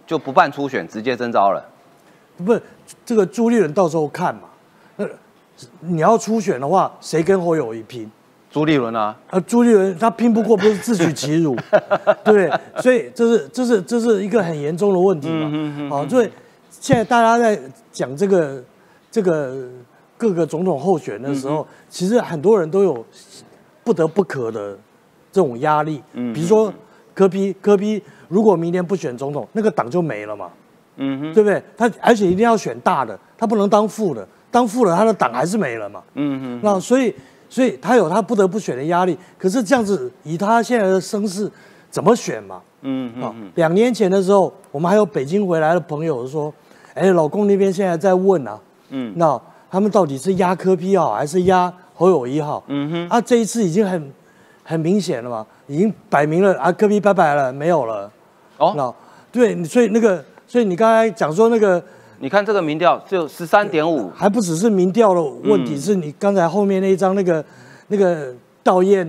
[0.05, 1.65] 就不办初选，直接征召了。
[2.45, 2.61] 不是
[3.07, 4.49] 这个朱立伦到时候看嘛？
[4.97, 5.07] 那
[5.79, 8.11] 你要初选的话，谁跟侯友谊拼？
[8.53, 11.57] 朱立伦啊，呃，朱立伦他拼不过，不是自取其辱，
[12.23, 12.53] 对？
[12.77, 15.89] 所以这是这是这是一个很严重的问题嘛。
[15.89, 16.29] 好，所以
[16.71, 17.59] 现在大家在
[17.91, 18.63] 讲这个
[19.11, 19.67] 这个
[20.19, 23.03] 各个总统候选的时候，其实很多人都有
[23.83, 24.77] 不得不可的
[25.33, 26.03] 这种压力。
[26.13, 26.71] 嗯，比如说
[27.15, 30.51] 科比，科比如果明年不选总统，那个党就没了嘛。
[30.97, 31.63] 嗯哼，对不对？
[31.75, 36.03] 他而且一定要选大的，他不能当副的，当副的他的党还是没了嘛。
[36.17, 37.15] 嗯哼，那所以。
[37.53, 41.53] 所以他有他不得不选的压力，可是这样子以他现在的声势，
[41.91, 42.63] 怎么选嘛？
[42.81, 43.51] 嗯嗯。
[43.57, 46.51] 两年前的时候，我们还有北京回来的朋友说
[46.97, 49.39] ：“哎，老公那边现在在问啊，嗯，那
[49.71, 52.65] 他们到底是压科批好还是压侯友谊好？
[52.69, 53.09] 嗯哼。
[53.11, 54.11] 啊，这一次已经很
[54.65, 58.11] 很明显了嘛，已经摆明了啊，科批拜拜了，没有了。
[58.57, 58.95] 哦，那
[59.31, 61.85] 对，所以那个，所以你刚才讲说那个。
[62.23, 67.45] 你看这个民调就十三点五，还不只是民调的问题，是你刚才后面那一张那个
[67.89, 68.33] 那个
[68.63, 69.05] 悼唁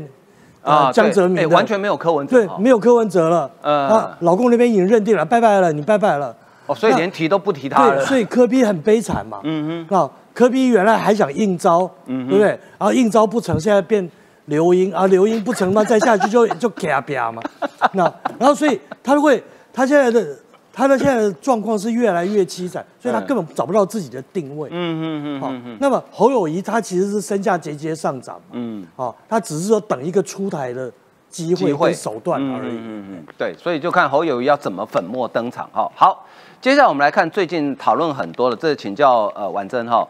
[0.63, 3.51] 啊，江泽民完全没有柯文哲，对，没有柯文哲了。
[3.61, 6.35] 嗯，老公那边已经认定了，拜拜了，你拜拜了。
[6.65, 8.03] 哦，所以连提都不提他了。
[8.03, 9.39] 所以柯比很悲惨嘛。
[9.43, 12.47] 嗯哼，那柯比原来还想应招，对不对？
[12.47, 14.09] 然后应招不成，现在变
[14.45, 17.43] 刘英啊，刘英不成嘛，再下去就 就卡啪嘛。
[17.91, 20.35] 那然后所以他会，他现在的。
[20.73, 24.67] 他的现在的状况是越来越凄惨，所以他根本找不到自己的定位。
[24.71, 25.39] 嗯嗯嗯。
[25.39, 28.41] 好，那么侯友谊他其实是身价节节上涨。
[28.51, 28.83] 嗯。
[28.95, 30.91] 好，他只是说等一个出台的
[31.29, 32.73] 机会跟手段而已。
[32.73, 33.23] 嗯嗯。
[33.37, 35.69] 对，所以就看侯友谊要怎么粉墨登场。
[35.71, 36.25] 哈，好，
[36.59, 40.07] 接下来我们来看最近讨论很多的，这请教呃婉珍哈，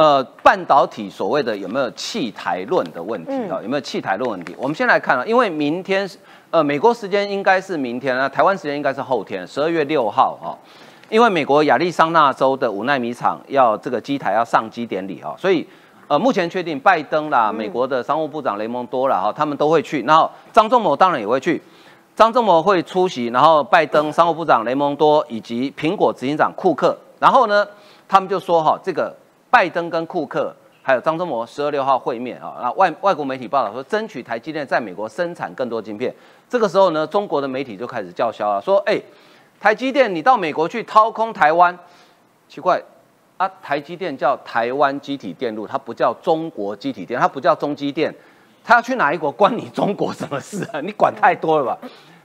[0.00, 3.60] 呃半导体所谓的有没有弃台论的问题啊？
[3.62, 4.54] 有没有弃台论问题？
[4.56, 6.08] 我们先来看啊，因为明天。
[6.52, 10.58] 呃，美国时间应该是明天啊，台湾时间应该是后天，十二月六号哈。
[11.08, 15.64] 因为美国亚利桑那州的五纳米厂要这个机台要上机典礼哈，所以
[16.08, 20.02] 呃，目前确定拜登啦，美国的商务部长雷蒙多啦哈，他们都会去。
[20.02, 21.62] 然后张仲谋当然也会去，
[22.16, 27.64] 张仲谋会出席，然后拜登、商务部长雷蒙多以及苹果执行长库克，然后呢，
[28.08, 29.14] 他们就说哈，这个
[29.50, 30.54] 拜登跟库克。
[30.82, 36.12] 还有张忠谋十二六号会面啊，那外外国媒体报道说，争取台积电在美国生产更多晶片。
[36.48, 38.98] 这个时候呢，中国的媒体就开始叫嚣了，说：哎，
[39.60, 41.78] 台积电你到美国去掏空台湾，
[42.48, 42.82] 奇怪
[43.36, 48.12] 啊，台积电叫台湾机体电路，它不叫中国机体电，它不叫中机电，
[48.64, 50.80] 它要去哪一国关你中国什么事啊？
[50.82, 51.78] 你管太多了吧？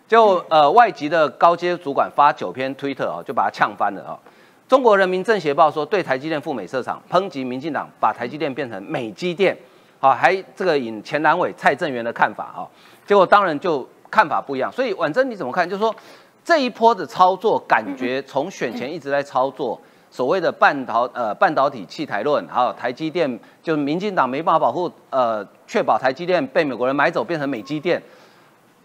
[0.08, 4.18] 就呃外籍的高阶主管发九篇推特啊，就把它呛翻了啊。
[4.68, 9.56] 中国人民政协报说，对台积电赴美设厂，抨击民进党把台积电变成美积电，
[10.00, 12.68] 好，还这个引前南委蔡正元的看法哈，
[13.06, 14.72] 结果当然就看法不一样。
[14.72, 15.70] 所以婉珍你怎么看？
[15.70, 15.96] 就是说
[16.44, 28.02] 这一波的操作，感觉从选前一直在操作所谓的半导呃半导体弃台论，还有台积电，就是民进党没办法保护呃确保台积电被美国人买走变成美积电，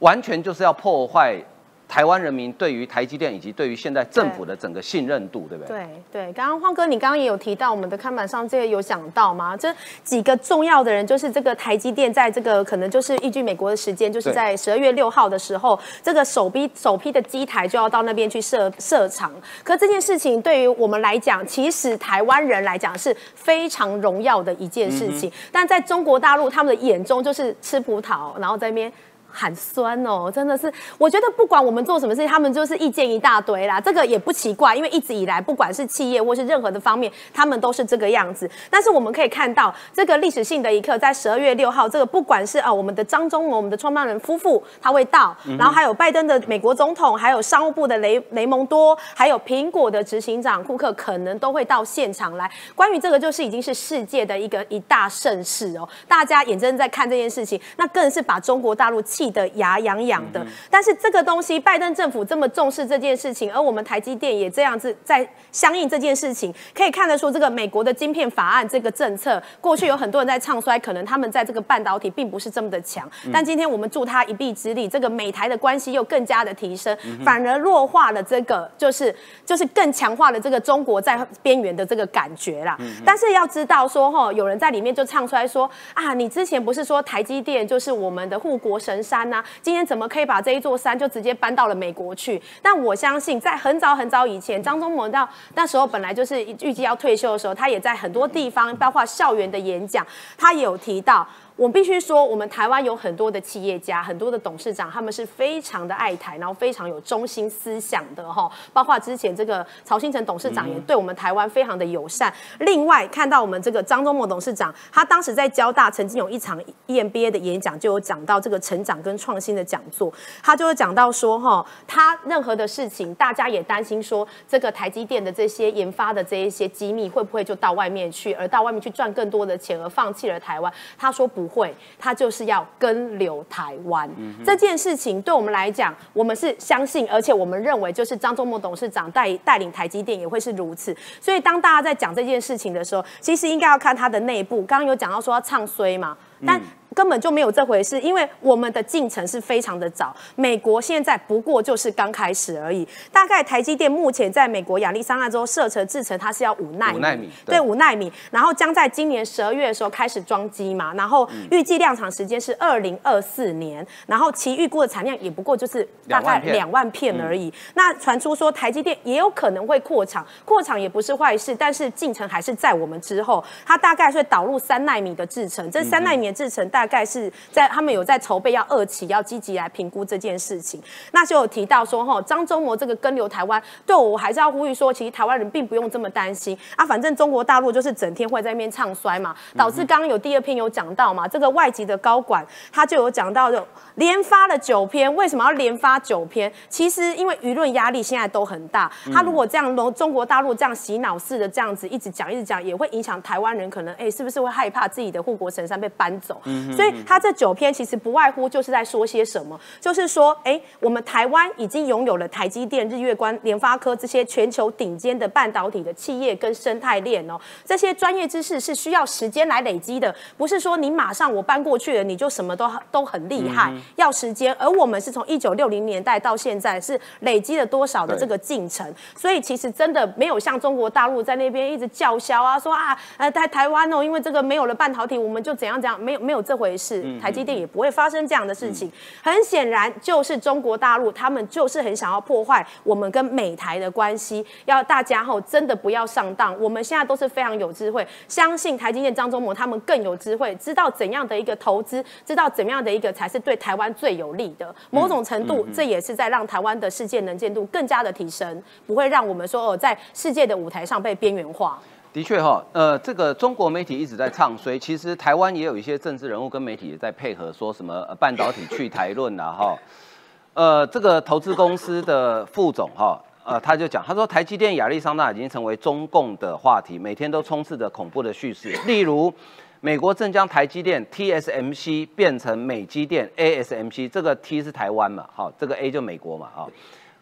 [0.01, 1.43] 完全就是要破坏。
[1.91, 5.77] 台湾人民对于台积电以及对于现在政府的整个信任度，对不对？
[6.13, 9.57] 对对，刚刚荒哥，你刚刚也有提到我们的看板上这个有讲到吗？
[9.57, 9.75] 这
[10.05, 19.33] 几个重要的人，就是这个台积电在这个可能就是依据美国的时间，就是在十二月六号的时候，这个首批首批的机台就要到那边去设设厂。
[19.65, 28.93] 可这件事情对于我们来讲，其实台湾人来讲是非常荣耀的一件事情，但在中国大陆他们的眼中就是吃葡萄，然后在那边。
[29.33, 33.81] 很酸哦，真的是，我觉得不管我们做什么事情，他们就是意见一大堆啦。
[33.81, 38.49] 这个也不奇怪，因为一直以来，不管是企业或是任何的方面，他们都是这个样子。
[38.71, 52.51] 但是我们可以看到，这个历史性的一刻，在十二月六号，这个不管是啊，我们的张忠谋，我们的创办人夫妇他会到，然后还有拜登的美国总统，还有商务部的雷雷蒙多，还有苹果的执行长库克，可能都会到现场来。
[52.75, 59.01] 关于这个，就是已经是世界的一个一大盛事哦，大家眼睁睁在看这件事情，那更是把中国大陆。
[59.21, 82.79] 气得牙痒痒的，但是这个东西，拜登政府这么重视这件事情，而我们台积电也这样子在相应这件事情，可以看得出这个美国的晶片法案这个政策，过去有很多人在唱衰，可能他们在这个半导体并不是这么的强，但今天我们助他一臂之力，这个美台的关系又更加的提升，反而弱化了这个，就是就是更强化了这个中国在边缘的这个感觉啦。
[83.05, 88.99] 但是要知道说，哈，有人在里面就唱出来说啊，你之前不是说台积电就是我们的护国神？
[89.11, 92.41] 山呐、今天怎么可以把这一座山就直接搬到了美国去？
[92.63, 100.07] 但我相信，在很早很早以前，张忠谋到那时候本来就是预计要退休的时候，他也在很多地方，包括校园的演讲，
[100.39, 101.27] 他也有提到。
[101.61, 108.51] 我必须说，我们台湾有很多的企业家，很多的董事长，他们是非常的爱台，然后非常有中心思想的哈。
[108.73, 112.33] 包括之前这个曹新成董事长也对我们台湾非常的友善。
[112.61, 120.11] 另外，看到我们这个张忠谋董事长，他当时在交大曾经有一场 EMBA 的演讲，就有讲到这个成长跟创新的讲座，
[120.43, 130.73] 他就会讲到说哈，他任何的事情，大家也担心说，这个台积电的这些研发的这一些机密会不会就到外面去，而到外面去赚更多的钱，而放弃了台湾？
[130.97, 131.50] 他说不。
[131.51, 134.09] 会，他就是要跟留台湾
[134.45, 140.97] 这件事情，对我们来讲，我们是相信，而且我们认为，就是张忠谋董事长带带领台积电也会是如此。
[141.21, 144.63] 所以，当大家在讲这件事情的时候，其实应该要看他的内部。
[144.63, 146.61] 刚刚有讲到说要唱衰嘛，但。
[146.95, 150.15] 根本就没有这回事，因为我们的进程是非常的早。
[150.35, 152.87] 美国现在不过就是刚开始而已。
[153.13, 167.53] 大概台积电目前在美国亚利桑那州设成制程，它是要五纳米，五纳米对五纳米，然后将在今年十二月的时候开始装机嘛，然后预计量产时间是二零二四年，然后其预估的产量也不过就是大概两万片而已。
[167.75, 173.45] 那传出说台积电也有可能会扩厂，扩厂也不是坏事，但是进程还是在我们之后。
[173.65, 176.80] 它大概会导入三纳米的制程，这三纳米的制程大。
[176.81, 180.83] 大概是在他们有在筹备要二期，要积极来评估这件事情。
[181.13, 186.87] 那就有提到说，哈，张忠谋这个跟留台湾，对我还是要呼吁说，其实台湾人并不用这么担心啊。
[186.87, 193.63] 反正中国大陆就是整天会在那边唱衰嘛，导致刚刚有第二篇有讲到嘛，这个外籍的高管他就有讲到，就
[193.97, 196.51] 连发了九篇，为什么要连发九篇？
[196.71, 206.41] 其实因为舆论压力现在都很大，他如果这样中中国大陆这样洗脑式的这样子一直讲一直讲，也会影响台湾人，可能哎是不是会害怕自己的护国神山被搬走？
[206.75, 224.55] 所以他这九篇其实不外乎就是在说些什么，就是说，哎，我们台湾已经拥有了台积电、日月光、联发科这些全球顶尖的半导体的企业跟生态链哦，这些专业知识是需要时间来累积的，不是说你马上我搬过去了你就什么都都很厉害，要时间。
[224.59, 237.03] 而我们是从一九六零年代到现在是累积了多少的这个进程，所以其实真的没有像中国大陆在那边一直叫嚣啊，说啊，呃，在台湾哦，因为这个没有了半导体，我们就怎样怎样，没有没有这回事。
[237.19, 238.93] 台积电也不会发生这样的事情。
[239.23, 244.45] 很显然，就是中国大陆，他们就是很想要破坏我们跟美台的关系。
[244.67, 246.55] 要大家后真的不要上当。
[246.61, 254.75] 我们现在都是非常有智慧，相信台积电张忠谋他们更有智慧，知道怎样的一个投资，知道怎样的一个才是对台湾最有利的。
[254.91, 261.81] 某种程度，这也是在让台湾的世界能见度更加的提升，不会让我们说哦，在世界的舞台上被边缘化。
[262.13, 269.79] 的确哈，呃，这个中国媒体一直在唱衰，其实台湾也有一些政治人物跟媒体也在配合，说什么半导体去台论呐哈，
[270.55, 279.33] 呃，这个投资公司的副总哈，呃，他就讲，他说台积电亚利桑那已经成为中共的话题，每天都充斥着恐怖的叙事，例如
[279.81, 286.69] 美国正将台积电 TSMC 变成美积电 ASMC，这个 T 是台湾嘛，好，这个 A 就美国嘛，哈。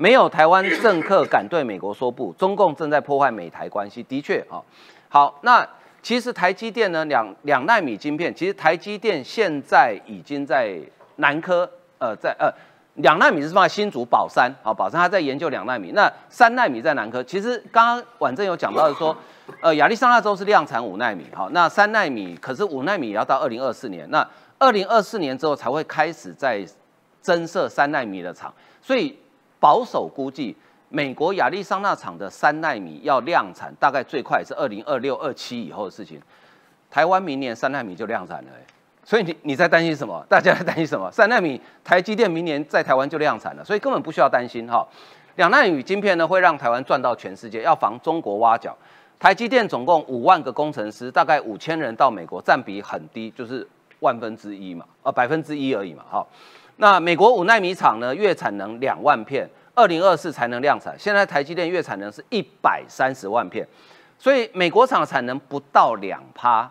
[0.00, 4.00] 没有台湾政客敢对美国说不，中共正在破坏美台关系。
[4.04, 4.62] 的确啊，
[5.08, 5.68] 好，那
[6.00, 10.78] 其实台积电呢，两两纳米晶片，其实台积电现在已经在
[11.16, 12.48] 南科，呃，在呃
[12.94, 17.20] 两纳米是放在新竹宝山，好，宝山他在研究两纳米，那三纳米在南科。
[17.24, 19.14] 其实刚刚婉正有讲到的说，
[19.60, 24.24] 呃，亚利桑那州是量产五纳米，好，那三纳米可是五纳米也要到二零二四年，那
[24.60, 26.64] 二零二四年之后才会开始在
[27.20, 29.18] 增设三纳米的厂，所以。
[29.60, 30.56] 保守估计，
[30.88, 36.20] 美国亚利桑那厂的三纳米要量产，大概最快是二零二六、二七以后的事情。
[36.90, 38.50] 台湾明年三纳米就量产了，
[39.04, 40.24] 所以你你在担心什么？
[40.28, 41.10] 大家在担心什么？
[41.12, 44.86] 三纳米，台积电明年在台湾就量产了，所以根本不需要担心哈。
[45.36, 48.76] 两纳米晶片呢，会让台湾赚到全世界，要防中国挖角。
[49.18, 53.66] 台积电总共五万个工程师，大概五千人到美国，占比很低，就是
[54.00, 56.26] 万分之一嘛，呃百分之一而已嘛，哈。
[56.80, 60.94] 那美国五纳米厂呢，月产能两万片，二零二四才能量产。
[60.96, 63.66] 现在台积电月产能是一百三十万片，
[64.16, 66.70] 所以美国厂产能不到两趴，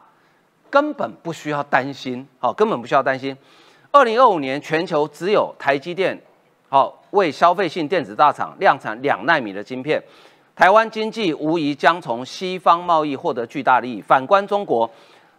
[0.70, 3.36] 根本不需要担心，好，根本不需要担心。
[3.92, 6.18] 二零二五年全球只有台积电，
[6.70, 10.02] 好为消费性电子大厂量产两纳米的晶片，
[10.56, 14.02] 台湾经济无疑将从西方贸易获得巨大利益。
[14.02, 14.90] 反观中国，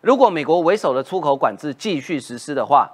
[0.02, 2.86] 如果美国为首的出口管制继续实施的话，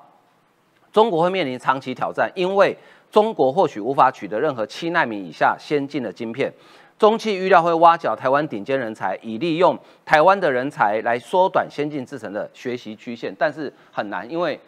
[0.95, 2.77] 中国会面临长期挑战，因为
[3.11, 6.53] 中国或许无法取得任何七纳米以下先进的晶片。
[6.97, 14.59] 中期预料会挖角台湾顶尖人才，以利用台湾的人才来缩短先进制程的学习曲线，但是很难，因为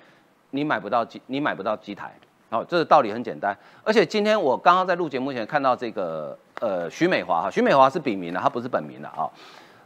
[0.51, 2.13] 你买不到机，你买不到机台。
[2.51, 3.57] 好，这个道理很简单。
[3.85, 9.31] 而且今天我刚刚在录节目前看到这个呃徐美华哈，徐美华是笔名的，她不是本名的啊。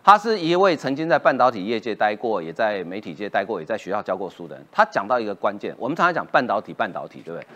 [0.03, 4.65] 他是一位曾经在半导体业界待过，也在媒体界待过，也在学校教过书的人。
[4.73, 7.47] 他讲到一个关键，我们常常讲半导体，半导体对不对？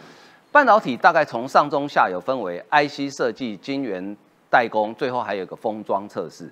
[0.53, 4.17] 半导体大概从上中下有分为 IC 设计、晶圆
[4.51, 6.49] 代工，最后还有一个封装测试。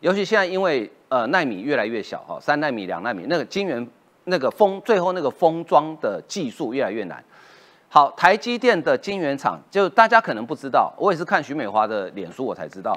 [0.00, 3.88] 尤其现在因为呃纳米越来越小哈，三纳米、两纳米，那个晶圆
[4.24, 7.24] 那个封最后那个封装的技术越来越难。
[7.88, 12.94] 好，台积电的晶圆厂，就大家可能不知道，我也是看徐美华的脸书我才知道，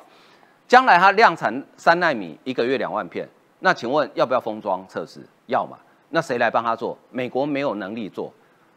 [0.70, 3.28] 将来它量产三纳米一个月两万片，
[3.62, 5.20] 那请问要不要封装测试？
[5.48, 5.76] 要嘛？
[6.10, 6.96] 那谁来帮他做？
[7.10, 8.32] 美国没有能力做，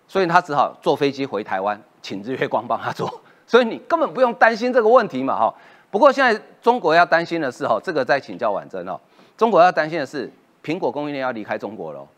[0.09, 3.21] 所以他只好坐飞机回台湾，请日月光帮他做。
[3.47, 5.55] 所以你根本不用担心这个问题嘛，哈。
[5.91, 8.99] 不过现在中国要担心的是，哈，这个再请教婉珍哦。
[9.37, 10.33] 中国要担心的是，
[10.65, 12.09] 苹果供应链要离开中国了。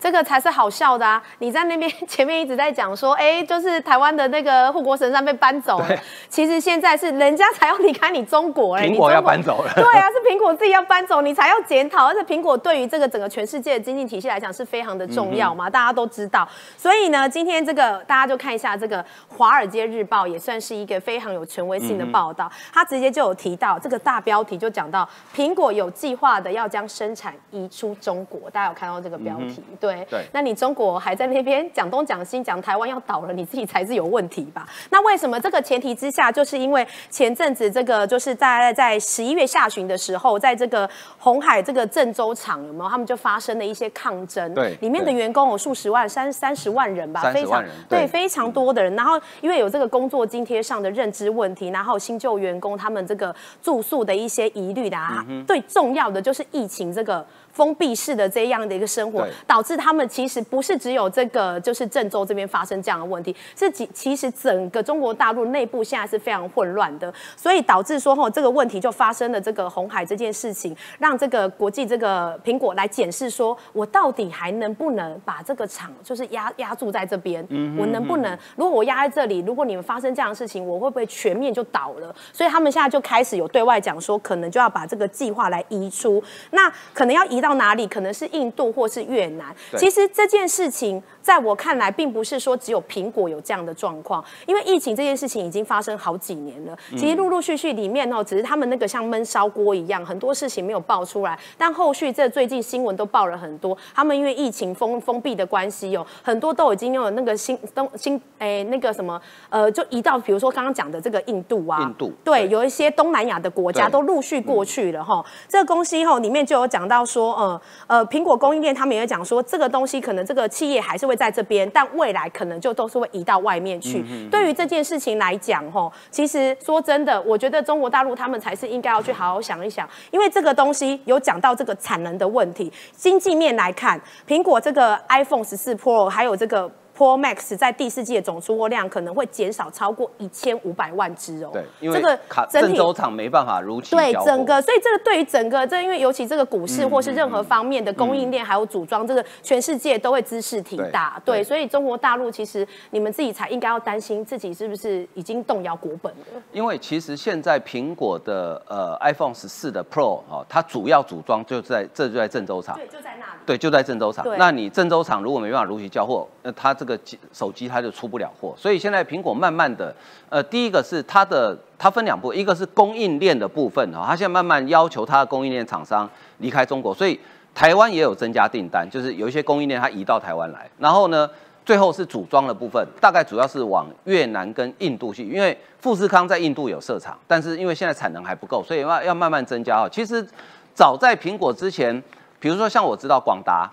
[0.00, 1.22] 这个才是好笑的啊！
[1.38, 5.88] 你在那边 前面一直在讲说，哎，就是台湾的那个护国神山被搬走了。
[6.30, 9.70] 其实现在是人家才要离开你中国，哎，苹果要搬走了。
[9.74, 12.06] 对啊，是苹果自己要搬走，你才要检讨。
[12.06, 16.48] 而且苹果对于这个整个全世界的经济体系来讲是非常的重要嘛，大家都知道。
[16.78, 22.50] 所以呢，今天这个大家就看一下这个《华尔街日报》，也算是一个非常有权威性的报道。
[22.72, 28.48] 他直接就有提到这个大标题，就讲到苹果有计划的要将生产移出中国。
[28.50, 29.62] 大家有看到这个标题？
[29.78, 29.89] 对。
[30.08, 34.68] 对，那你中国还在那边讲东讲西，讲台湾要倒了，你自己才是有问题吧？
[34.90, 40.88] 那为什么这个前提之下，就是因为前阵子这个就是在在十一月下旬的时候，在这个
[41.18, 42.90] 红海这个郑州厂有没有？
[42.90, 48.94] 他们就发生了一些抗争，对，里面的员工有数十万、三三十万人吧，非常对非常多的人。
[48.96, 57.24] 然后因为有这个工作津贴上的认知问题，然后新旧员工他们这个住宿的一些疑虑的啊，最重要的就是疫情这个。
[57.52, 77.44] 封闭式的这样的一个生活，导致他们其实不是只有这个，就是郑州这边发生这样的问题，是其其实整个中国大陆内部现在是非常混乱的，所以导致说吼这个问题就发生了这个红海这件事情，让这个国际这个苹果来检视说，我到底还能不能把这个厂就是压压住在这边，
[77.76, 78.38] 我能不能？
[78.54, 82.14] 如果我压在这里，如果你们发生这样的事情，我会不会全面就倒了？
[82.32, 86.22] 所以他们现在就开始有对外讲说，可能就要把这个计划来移出，
[86.52, 87.39] 那可能要移。
[87.40, 89.54] 到哪里可能是印度或是越南？
[89.76, 91.02] 其实这件事情。
[91.22, 96.76] 在我看来，并不是说只有苹果有这样的状况，因为疫情这件事情已经发生好几年了。
[96.92, 101.38] 其实陆陆续续里面哦，只是他们那个像闷烧锅一样，很多事情没有爆出来。
[101.58, 109.20] 但后续这最近新闻都爆了很多，他们因为疫情封封闭的关系哦，很多都已经有那个新东新诶那个什么
[109.50, 115.22] 呃，就移到比如说刚刚讲的这个印度啊，印度对，有一些东南亚的国家都陆续过去了哈。
[115.46, 121.20] 这个公司后里面就有讲到说，呃呃，苹果供应链他们也讲说，这个东西可能这个企业还是会。
[121.20, 124.02] 在这边，但未来可能就都是会移到外面去。
[124.30, 132.72] 对于这件事情来讲，吼，其实说真的，我觉得中国大陆他们才是应该要去好好想一想，因为这个东西有讲到这个产能的问题。
[132.92, 136.70] 经济面来看，苹果这个 iPhone 十四 Pro 还有这个。
[137.00, 141.48] Pro Max 在第四季的总出货量可能会减少超过一千五百万只哦。
[141.50, 142.20] 对，因为这个
[142.50, 151.18] 郑州厂没办法如期对整个，所以这个对于整个这，因为尤其这个股市或是任何方面的供应链还有组装，这个全世界都会姿势挺大。
[151.24, 156.42] 对，所以中国大陆其实你们自己才应该要担心自己是不是已经动摇国本了。
[156.52, 162.76] 因为其实现在苹果的呃 iPhone 十四的 Pro 哈，它主要组装就在这就在郑州厂。
[162.76, 163.40] 对，就在那里。
[163.46, 164.26] 对，就在郑州厂。
[164.36, 166.89] 那你郑州厂如果没办法如期交货，那它这个。
[166.90, 166.98] 个
[167.32, 169.94] 手机它就出不了货，所以现在苹果慢慢的，
[170.28, 177.18] 呃，第一个是它的，它分两步，一个是供应链的部分哈，它现在慢慢要求它的供应链厂商离开中国，所以
[177.54, 181.30] 台湾也有增加订单，就是有一些供应链它移到台湾来，然后呢，
[181.64, 189.88] 最后是组装的部分，大概主要是往越南跟印度去，因为富士康在印度有设厂，但是因为现在产能还不够，所以要要慢慢增加哦。
[189.90, 190.26] 其实
[190.74, 192.02] 早在苹果之前，
[192.38, 193.70] 比如说像我知道广达。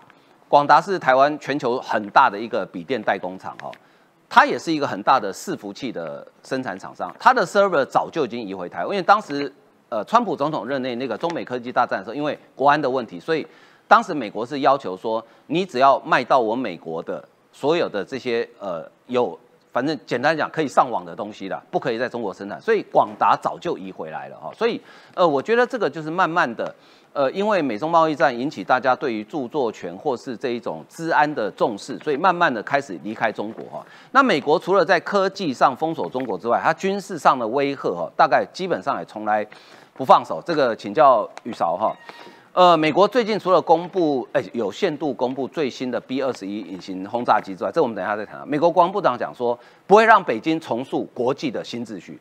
[0.49, 3.69] 广达是台湾全球很大的一个笔电代工厂哦，
[4.29, 9.53] 它也是一个很大的伺服器的生产厂商，它的 server 早就已经移回台湾，因为当时
[9.89, 13.45] 呃川普总统任内那个中美科技大战的时候，因为国安的问题，所以
[13.89, 19.37] 当时美国是要求说，你只要卖到我美国的所有的这些呃有
[19.73, 24.81] 反正简单讲可以上网的东西的，不可以在中国生产，所以广达早就移回来了哈，所以
[25.13, 26.73] 呃我觉得这个就是慢慢的。
[27.17, 33.83] 呃，因为美中贸易战引起大家对于著作权或是这一种治安的重视，所以慢慢的开始离开中国哈。
[34.11, 39.43] 那美国除了在科技上封锁中国之外，它军事上的威吓哈，大概基本上也从来
[39.95, 40.39] 不放手。
[40.45, 41.91] 这个请教宇韶哈。
[42.53, 48.47] 呃，美国最近除了公布，哎、有限度公布最新的 B 二十一隐形轰炸机之外，这我们等一下再谈。
[48.47, 49.57] 美国国防部长讲说，
[49.87, 52.19] 不会让北京重塑国际的新秩序。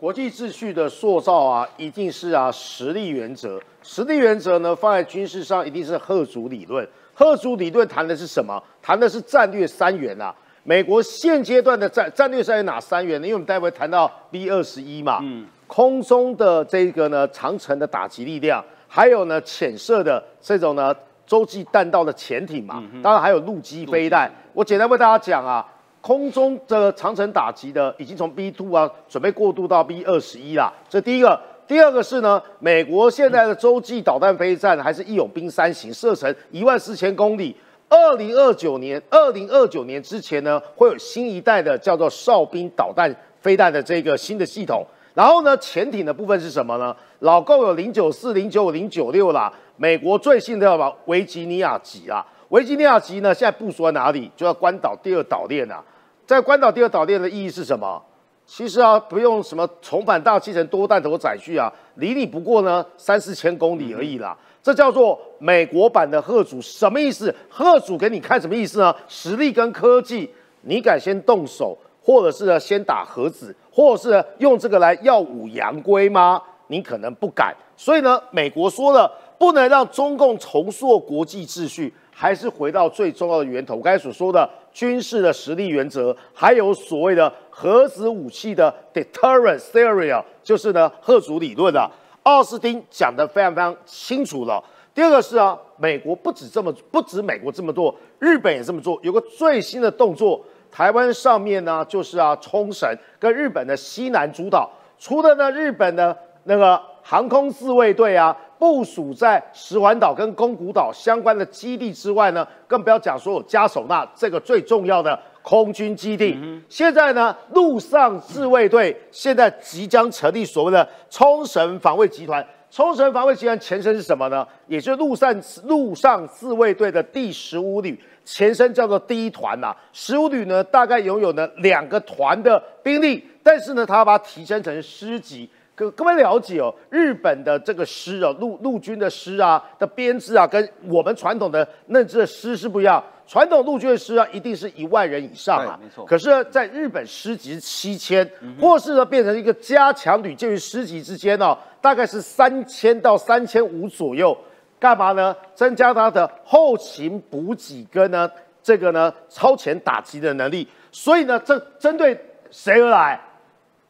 [0.00, 3.60] 国际秩序的塑造啊，一定是啊实力原则。
[3.82, 6.88] 实力原则呢，放在军事上一定是赫族理论。
[7.12, 8.58] 赫族理论谈的是什么？
[8.80, 10.34] 谈的是战略三元啊。
[10.64, 13.26] 美国现阶段的战战略三元哪三元呢？
[13.26, 20.94] 因为我们待会谈到 B 二十一嘛，嗯，空中的这个呢长城的打击力量，还有呢潜射的这种呢
[21.26, 24.32] 洲际弹道的潜艇嘛，当然还有陆基飞弹。
[24.54, 25.66] 我简单为大家讲啊，
[26.00, 31.40] 空中的长程打击的已经从 B two 啊准备过渡到 B 二十一啦，这第一个。
[31.66, 37.54] 第二个是呢，美国现在的洲际导弹飞弹还是义勇兵三型，射程一万四千公里。
[37.88, 44.84] 二零二九年，二零二九年之前呢，会有新一代的叫做哨兵导弹飞弹的这个新的系统。
[45.14, 46.96] 然后呢，潜艇的部分是什么呢？
[47.20, 49.52] 老共有零九四、零九五、零九六啦。
[49.76, 50.92] 美国最新的叫什么？
[51.06, 54.28] 维吉尼亚级啊，维吉尼亚级呢，现在部署在哪里？
[54.36, 55.80] 就要关岛第二岛链啊。
[56.26, 58.02] 在关岛第二岛链的意义是什么？
[58.44, 64.36] 其实啊，不用什么重返大气层多弹头载具啊，离你不过呢三四千公里而已啦。
[64.60, 67.32] 这叫做美国版的贺主，什么意思？
[67.48, 68.92] 贺主给你看什么意思呢？
[69.06, 70.28] 实力跟科技，
[70.62, 76.42] 你敢先动手，或者是呢先打核子，或者是呢用这个来耀武扬威吗？
[76.66, 77.54] 你可能不敢。
[77.76, 83.74] 所以呢，美国说了，不能让中共重塑国际秩序，还是回到最重要的源头。
[83.76, 91.90] 我刚才所说的军事的实力原则，还有所谓的核子武器的 deterrence theory，就是呢贺主理论啊。
[92.24, 94.62] 奥斯汀讲得非常非常清楚了。
[94.92, 99.00] 第二个是啊，美国不止这么，不止美国这么做，日本也这么做。
[99.02, 102.86] 有个最新的动作，台湾上面呢，就是啊，冲绳
[103.18, 106.14] 跟日本的西南诸岛，除了呢日本的
[106.44, 116.38] 那个航空自卫队啊，部署在石环岛跟宫古岛相关的基地之外呢，更不要讲说有加手纳这个最重要的空军基地。
[116.68, 122.46] 现在呢，陆上自卫队现在即将成立所谓的冲绳防卫集团。
[122.70, 124.46] 冲绳防卫集团前身是什么呢？
[124.68, 125.34] 也就是陆上
[125.64, 135.50] 陆上自卫队的第十五旅，前身叫做第一团呐、十五旅呢，大概拥有呢两个团的兵力，但是呢，它要把它提升成师级。
[135.80, 143.02] 各各位了解哦，日本的这个师哦，陆陆军的师啊的编制啊，跟我们传统的认知的师是不一样。
[143.26, 148.28] 传统陆军的师啊，一定是一万人以上啊，没错可是呢，在日本师级是七千，
[148.60, 154.36] 或是呢变成一个加强旅，介于师级之间哦，大概是三千到三千五左右。
[154.78, 155.34] 干嘛呢？
[155.54, 158.30] 增加他的后勤补给跟呢
[158.62, 160.68] 这个呢超前打击的能力。
[160.92, 162.18] 所以呢，这针对
[162.50, 163.18] 谁而来？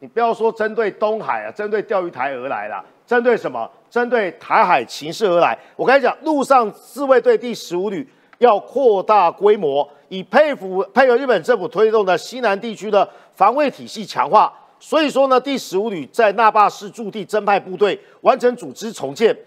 [0.01, 3.69] 你不要说针对东海啊，针对钓鱼台而来啦，针对什么？
[3.87, 5.55] 针对台海情势而来。
[5.75, 8.07] 我跟你讲，陆上自卫队第十五旅
[8.39, 14.51] 要扩大规模，以配合配合日本政府推动的西南地区的防卫体系强化。
[14.79, 19.37] 所以说呢，第十五旅在那霸市驻地增派部队，完成组织重建。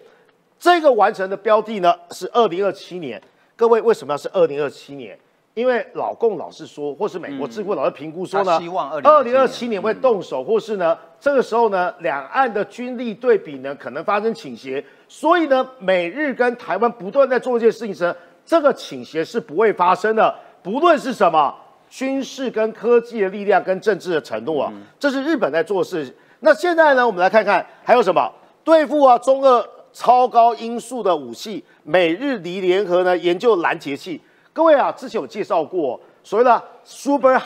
[0.57, 3.21] 这个完成的标的呢是二零二七年。
[3.57, 5.19] 各位为什么要是二零二七年？
[5.55, 9.81] 因为老共老是说，或是美国智库老是评估说呢，他希望二零二七年。
[9.81, 18.13] 会动手，或是呢这个时候呢两岸的军力对比呢可能发生倾斜，所以呢美日跟台湾不断在做一件事情时，
[18.45, 21.53] 这个倾斜是不会发生的，不论是什么
[21.89, 26.13] 军事跟科技的力量跟政治的承诺啊，这是日本在做事。
[26.41, 28.29] 那现在呢，我们来看看还有什么？
[28.63, 34.19] 对付啊中俄超高音速的武器，美日离联合呢研究拦截器。
[34.55, 37.37] 各位啊，之前有介绍过所谓的 Super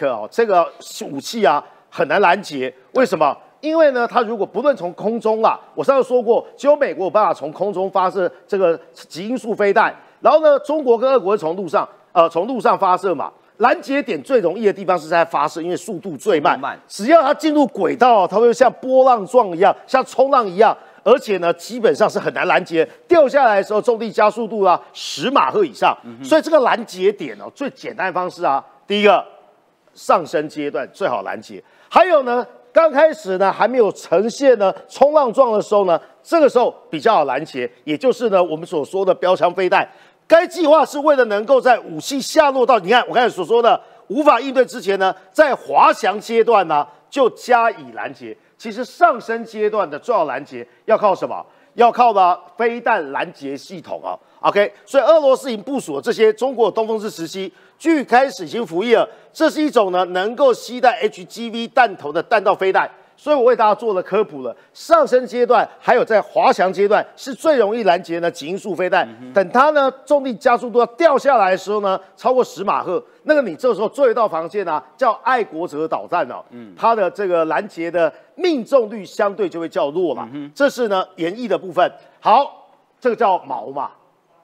[0.00, 0.68] 哦，这个
[1.08, 3.36] 武器啊很难拦截，为什么？
[3.60, 13.30] 因为呢，它如果不论从空中啦，我上次说过，只有美国有办法从空中发射这个极音速飞弹，然后呢，中国跟俄国会从路上呃从路上发射嘛。
[13.58, 16.58] 拦截点最容易的地方是在发射，因为速度最慢。
[16.60, 22.88] 慢只要它进入轨道，它会像波浪状一样，像冲浪一样，而且呢，基本上是很难拦截。
[23.06, 25.96] 掉下来的时候，重力加速度啊，十马赫以上。
[26.22, 29.24] 所以这个拦截点哦，最简单的方式啊，第一个
[29.94, 39.88] 上升阶段最好拦截，还有呢，刚开始呢还没有呈现呢冲浪状的时候呢，这个时候比较好拦截，也就是呢我们所说的标枪飞弹。
[40.28, 48.36] 该计划是为了能够在武器下落到你看我刚才所说的无法应对之前呢，在滑翔阶段呢就加以拦截。
[48.58, 51.44] 其实上升阶段的重要拦截要靠什么？
[51.74, 54.18] 要靠呢飞弹拦截系统啊。
[54.40, 59.08] OK，所以俄罗斯已经部署了这些中国东风式时期，据开始已经服役了。
[59.32, 62.90] 这是一种呢能够携带 HGV 弹头的弹道飞弹。
[63.18, 64.56] 所以我为大家做了科普了。
[64.72, 69.06] 上升阶段还有在滑翔阶段是最容易拦截呢极音速飞弹。
[69.34, 76.44] 等它呢重力加速度要掉下来的时候呢，超过十马赫，那个你这时候做一道防线啊，叫爱国者导弹哦，
[76.76, 80.28] 它的这个拦截的命中率相对就会较弱嘛。
[80.54, 81.92] 这是呢演绎的部分。
[82.20, 82.68] 好，
[83.00, 83.90] 这个叫矛嘛，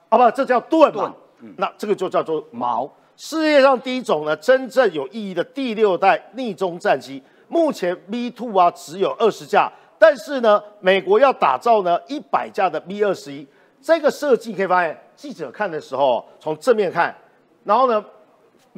[0.09, 1.15] 啊不，这叫盾嘛。
[1.55, 2.91] 那这个就叫做矛。
[3.15, 7.23] 世界上第一种呢真正有意义的第六代逆中战机。
[7.55, 13.47] 目前 B two 啊只有二十架，但是呢，美国要打造呢一百架的 B 二十一，
[13.81, 17.15] 这个设计可以发现，记者看的时候从正面看，
[17.63, 18.03] 然后呢，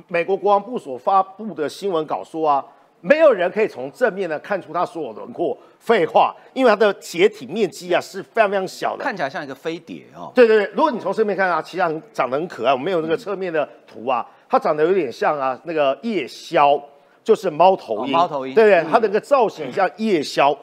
[0.07, 2.63] 美国国防部所发布的新闻稿说啊，
[3.01, 5.57] 没有人可以从正面呢看出它所有轮廓。
[5.79, 10.31] 废话，因为它的解体面积啊是非常非常小的，看起来像一个飞碟哦。
[10.35, 12.71] 对对对，如果你从正面看啊，其实很长得很可爱。
[12.71, 16.79] 我们有那个侧面的图啊，它长得有点像啊那个夜宵。
[17.27, 18.89] 就是猫头鹰，猫头鹰，对不对？
[18.89, 20.57] 它的个造型像夜宵，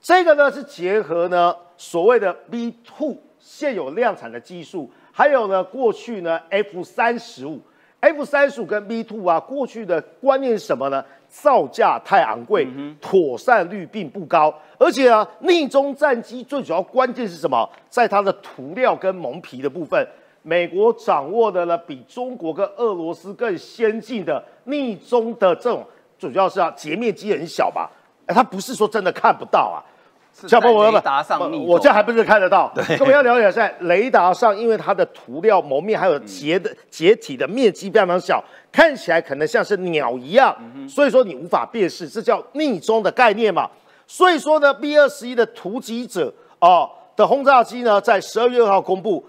[0.00, 7.60] 这个呢是结合呢所谓的 B two 现有量产的技术，还有呢过去呢 F 三十五
[7.98, 11.04] ，F 三十五跟 B two 啊，过去的观念是什么呢？
[11.28, 12.64] 造价太昂贵，
[13.00, 17.68] 妥善率并不高，而且啊逆中战机最主要关键是什么？
[17.88, 20.06] 在它的涂料跟蒙皮的部分。
[20.42, 25.84] 美国掌握的呢比中国跟俄罗斯更先进的逆中的这种。
[26.18, 27.90] 主要是啊，截面积很小吧？
[28.26, 29.82] 哎，它不是说真的看不到啊。
[30.48, 32.68] 小波，我雷达上，我这还不是看得到。
[32.74, 38.42] 对，各位要了解在雷达上，因为它的涂料蒙面还有结的结体的面积非常小，
[38.72, 40.52] 看起来可能像是鸟一样，
[40.88, 43.70] 所以说你无法辨识，这叫逆中的概念嘛。
[44.08, 49.24] 所以说呢，B 二十一的突击者哦的轰炸机呢，在十二月二号公布，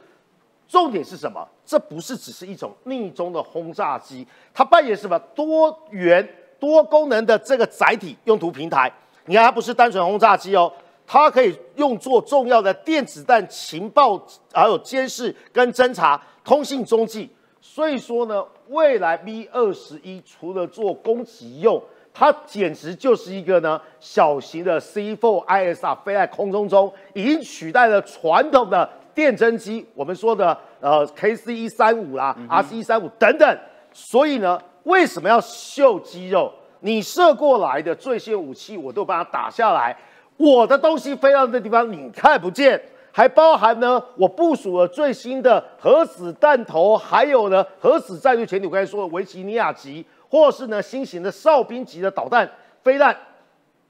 [0.68, 1.48] 重点是什么？
[1.64, 4.26] 这不是只是一种逆中的轰炸机，
[4.56, 6.28] 它扮演什么多元？
[6.60, 8.92] 多功能的这个载体用途平台，
[9.26, 10.72] 你看它不是单纯轰炸机哦，
[11.06, 14.20] 它可以用作重要的电子弹情报，
[14.54, 17.30] 还有监视跟侦查、通信中继。
[17.62, 21.82] 所以说呢，未来 B 二十一除了做攻击用，
[22.14, 33.60] 它简直就是一个呢小型的 C4 ISR 飞在空中中，已经取代了传统的电侦机，我们说的呃 KC 一三五啦、RC 一三五等等。
[33.92, 34.60] 所以呢。
[34.86, 36.52] 为什么要秀肌肉？
[36.80, 39.96] 你射过来的最新武器，我都把它打下来。
[40.38, 42.82] 我的东西飞到那地方，你看不见。
[43.12, 48.70] 还包含呢，我部署了最新的核子弹头，还有呢核子战略潜艇。
[48.70, 52.46] 我刚才说的维吉尼亚级，或是呢新型的哨兵级的导弹
[52.84, 53.16] 飞弹，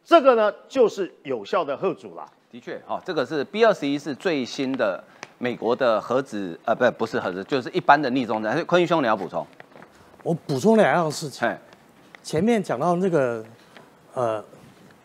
[0.04, 2.24] 这个呢就是有效的核主了。
[2.52, 5.04] 的确，哦，这个是 B 二十一是最新的
[5.40, 8.64] 美国的核子，呃，不，不是核子，就是一般的逆中弹。
[8.66, 9.46] 坤兄，你要补充？
[10.26, 11.48] 我补充两样事情。
[12.24, 13.46] 前面讲到那个，
[14.16, 14.44] 呃，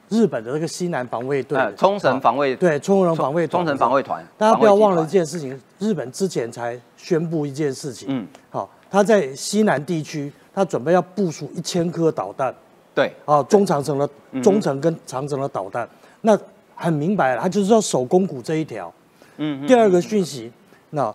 [0.09, 12.55] 日本的那个西南防卫队，冲绳防卫对冲绳防卫冲绳防卫团，大家不要忘了一件事情，日本之前才宣布一件事情，嗯，好，他在西南地区，他准备要部署一千颗导弹，
[12.95, 14.09] 对，啊，中长程的
[14.43, 15.87] 中程跟长程的导弹，
[16.23, 16.39] 那
[16.75, 18.91] 很明白了，他就是要守宫古这一条。
[19.37, 20.51] 嗯，第二个讯息，
[20.89, 21.15] 那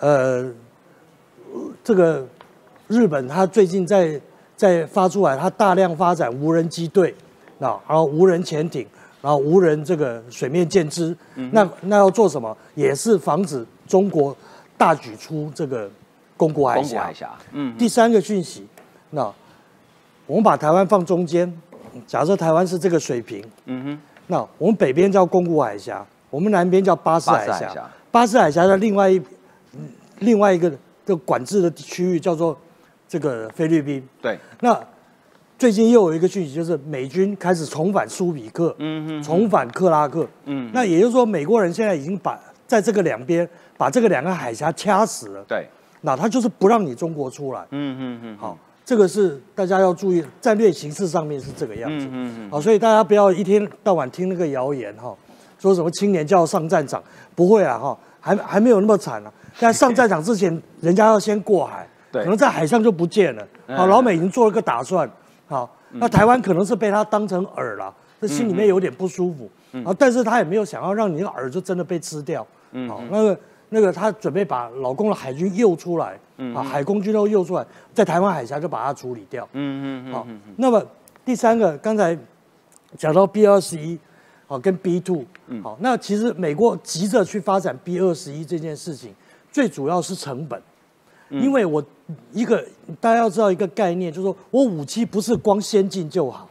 [0.00, 0.52] 呃，
[1.82, 2.26] 这个。
[2.88, 4.20] 日本它最近在
[4.56, 7.14] 在发出来，它大量发展无人机队，
[7.58, 8.86] 那然后无人潜艇，
[9.20, 11.16] 然后无人这个水面舰只，
[11.50, 12.56] 那那要做什么？
[12.74, 14.34] 也是防止中国
[14.78, 15.90] 大举出这个
[16.36, 17.02] 公古海峡。
[17.02, 17.76] 海峡嗯。
[17.76, 18.66] 第三个讯息，
[19.10, 19.30] 那
[20.26, 21.52] 我们把台湾放中间，
[22.06, 27.90] 假设台湾是这个水平，嗯哼，那我们北边叫公古海峡，我们南边叫巴士海峡。
[28.10, 29.20] 巴士海峡的另外一
[30.20, 30.72] 另外一个
[31.04, 32.56] 的管制的区域叫做。
[33.08, 34.06] 这个菲律宾。
[34.20, 34.78] 对，那
[35.58, 43.48] 最近又有一个讯息，就是美军开始重返苏比克，嗯嗯，重返克拉克，嗯，那也就是说，美国人现在已经把在这个两边
[43.78, 45.66] 把这个两个海峡掐死了，对，
[46.02, 55.16] 那他就是不让你中国出来，嗯嗯嗯，好，这个是大家要注意，战略形势上面是这个样子，嗯嗯好，所以大家不要一天到晚听那个谣言哈，
[55.58, 57.02] 说什么青年就要上战场，
[57.34, 61.88] 不会啊哈，还还没有那么惨啊，在上战场之前，人家要先过海。
[62.22, 63.46] 可能在海上就不见了。
[63.68, 65.10] 好，老美已经做了个打算。
[65.46, 69.50] 好，那台湾可能是被他当成饵了，这心里面有点不舒服。
[69.84, 72.46] 啊，但是他也没有想要让你的饵就真的被吃掉。
[72.88, 73.38] 好，那个
[73.68, 76.18] 那个他准备把老公的海军诱出来，
[76.54, 77.64] 啊，海空军都诱出来，
[77.94, 79.46] 在台湾海峡就把它处理掉。
[79.52, 80.84] 嗯嗯好，那么
[81.24, 82.16] 第三个，刚才
[82.96, 83.98] 讲到 B 二十一，
[84.46, 85.24] 好，跟 B two，
[85.62, 89.14] 好，那其实美国急着去发展 B 二十一这件事情，
[89.52, 90.60] 最主要是成本。
[91.30, 91.82] 因为我
[92.32, 92.64] 一个
[93.00, 96.48] 大家要知道一个概念，就是说我武器不是光先进就好，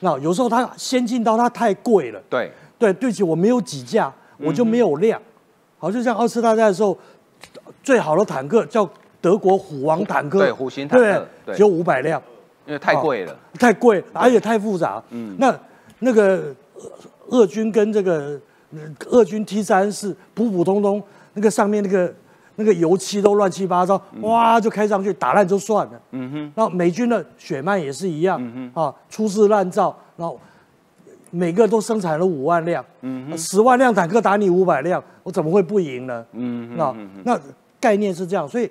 [0.00, 5.20] 那有时候它先进到它太贵了，对，对，对不起，我没有几架，我就没有量。
[5.78, 6.96] 好，就像二次大战的时候，
[7.82, 8.88] 最好的坦克叫
[9.20, 11.56] 德国虎王坦克，对虎形坦克对对。
[11.56, 12.22] 只有五百辆，
[12.66, 13.36] 因为太贵了。
[13.58, 15.02] 太贵，而且太复杂。
[15.10, 15.58] 嗯，那
[16.00, 16.54] 那个
[17.28, 18.40] 俄俄军跟这个
[18.72, 21.02] 呃俄军 T 三是普普通通，
[21.34, 22.12] 那个上面那个
[22.56, 26.00] 那个油漆都乱七八糟，哇就开上去打烂就算了。
[26.12, 28.40] 嗯哼，然后美军的血曼也是一样，
[28.74, 30.38] 啊，粗制滥造，然后
[31.30, 36.24] 每个都生产了五万辆，嗯十万辆坦克打你五百辆，我怎么会不赢呢？
[36.32, 36.94] 嗯那
[37.24, 37.40] 那
[37.80, 38.70] 概念是这样，所以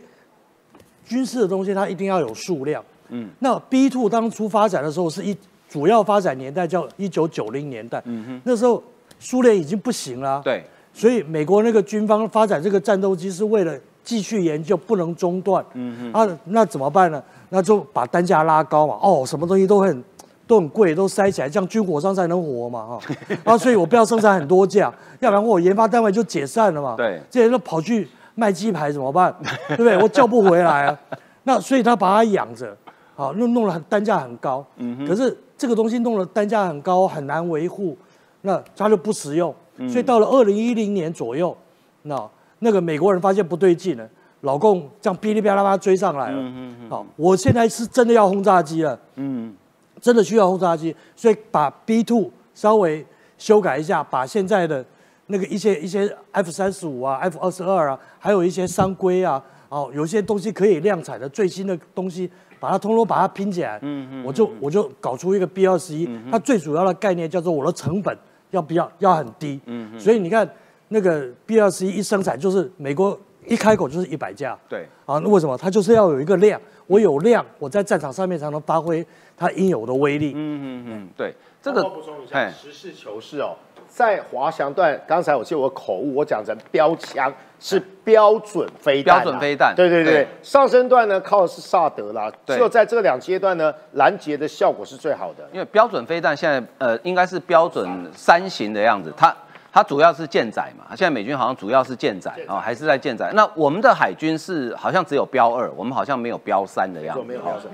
[1.05, 2.83] 军事的东西它一定要有数量。
[3.09, 5.35] 嗯，那 B two 当初发展的时候是一
[5.67, 8.81] 主要发展年代叫一九九零年代，嗯哼，那时候
[9.19, 10.63] 苏联已经不行了，，对，
[10.93, 13.73] 所以美国那个军方发展这个战斗机是为了
[14.03, 17.21] 继续研究，不能中断，嗯哼，啊，那怎么办呢？
[17.49, 20.03] 那就把单价拉高嘛，哦，什么东西都很
[20.45, 22.99] 都很贵，都塞起来，这样军火商才能活嘛，哈、
[23.43, 29.33] 啊，所以我不要生产很多架，要不然我研发单位就解散了嘛，对这些人都跑去卖鸡排怎么办？
[29.69, 29.97] 对不对？
[29.97, 30.99] 我叫不回来啊。
[31.45, 32.75] 那所以他把它养着，
[33.15, 34.65] 好，弄弄了单价很高。
[34.77, 37.97] 嗯可是这个东西弄了单价很高，很难维护，
[38.41, 39.53] 那它就不实用。
[39.89, 41.55] 所以到了二零一零年左右，
[42.03, 44.07] 那那个美国人发现不对劲了，
[44.41, 46.51] 老共这样噼里啪啦啪追上来了。
[46.89, 48.99] 好，我现在是真的要轰炸机了。
[49.15, 49.53] 嗯，
[49.99, 53.05] 真的需要轰炸机，所以把 B two 稍微
[53.37, 54.85] 修改一下，把现在的
[55.27, 68.17] 那个一些一些 F 三十五啊、F 二十二啊，还有一些商规啊，哦，有些东西可以量产的最新的东西，把它通通把它拼起来，嗯嗯，我就我就搞出一个 B 二十一，它最主要的概念叫做我的成本
[68.53, 70.47] 要比较要很低，嗯所以你看
[70.89, 75.57] 那个 B 二十一一生产就是美国一开口就是一百架，对，啊，那为什么？
[75.57, 80.33] 它就是要有一个量，我有量，我在战场上面才能发挥它应有的威力。
[80.35, 83.55] 嗯嗯嗯，对，这这个个补充一下，哎实事求是哦。
[83.93, 95.47] 在滑翔段，刚才我记得我口误，我讲成标枪是标准飞弹啊、标准飞弹对对对，对上升段呢靠的是萨德啦，只有在这两阶段呢，拦截的效果是最好的。
[95.53, 99.31] 因为标准飞弹现在呃应该是标准三型的样子，它
[99.71, 103.31] 它主要是舰载嘛，现在美军好像主要是舰载啊、哦，还是在舰载。
[103.35, 107.21] 那我们的海军是好像只有标二，我们好像没有标三的样子。
[107.21, 107.71] 哦没有标准，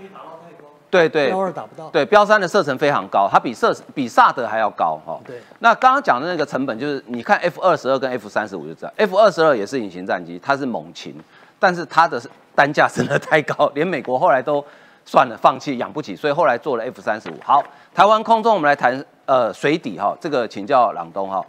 [0.89, 5.19] 对对标二打不到，对，标三的射程非常高，它比射比萨德还要高哈。
[5.25, 11.15] 对那刚刚讲的那个成本就是，你看 F 二十二跟 F 三十五就知道，F 二十二也是隐形战机，它是猛禽，
[11.59, 12.21] 但是它的
[12.55, 14.63] 单价真的太高， 连美国后来都
[15.05, 17.33] 算了，放弃养不起，所以后来做了 F 三十五。
[17.43, 17.63] 好，
[17.93, 21.45] 台湾空中我们来谈呃水底哈，这个请教朗东哈。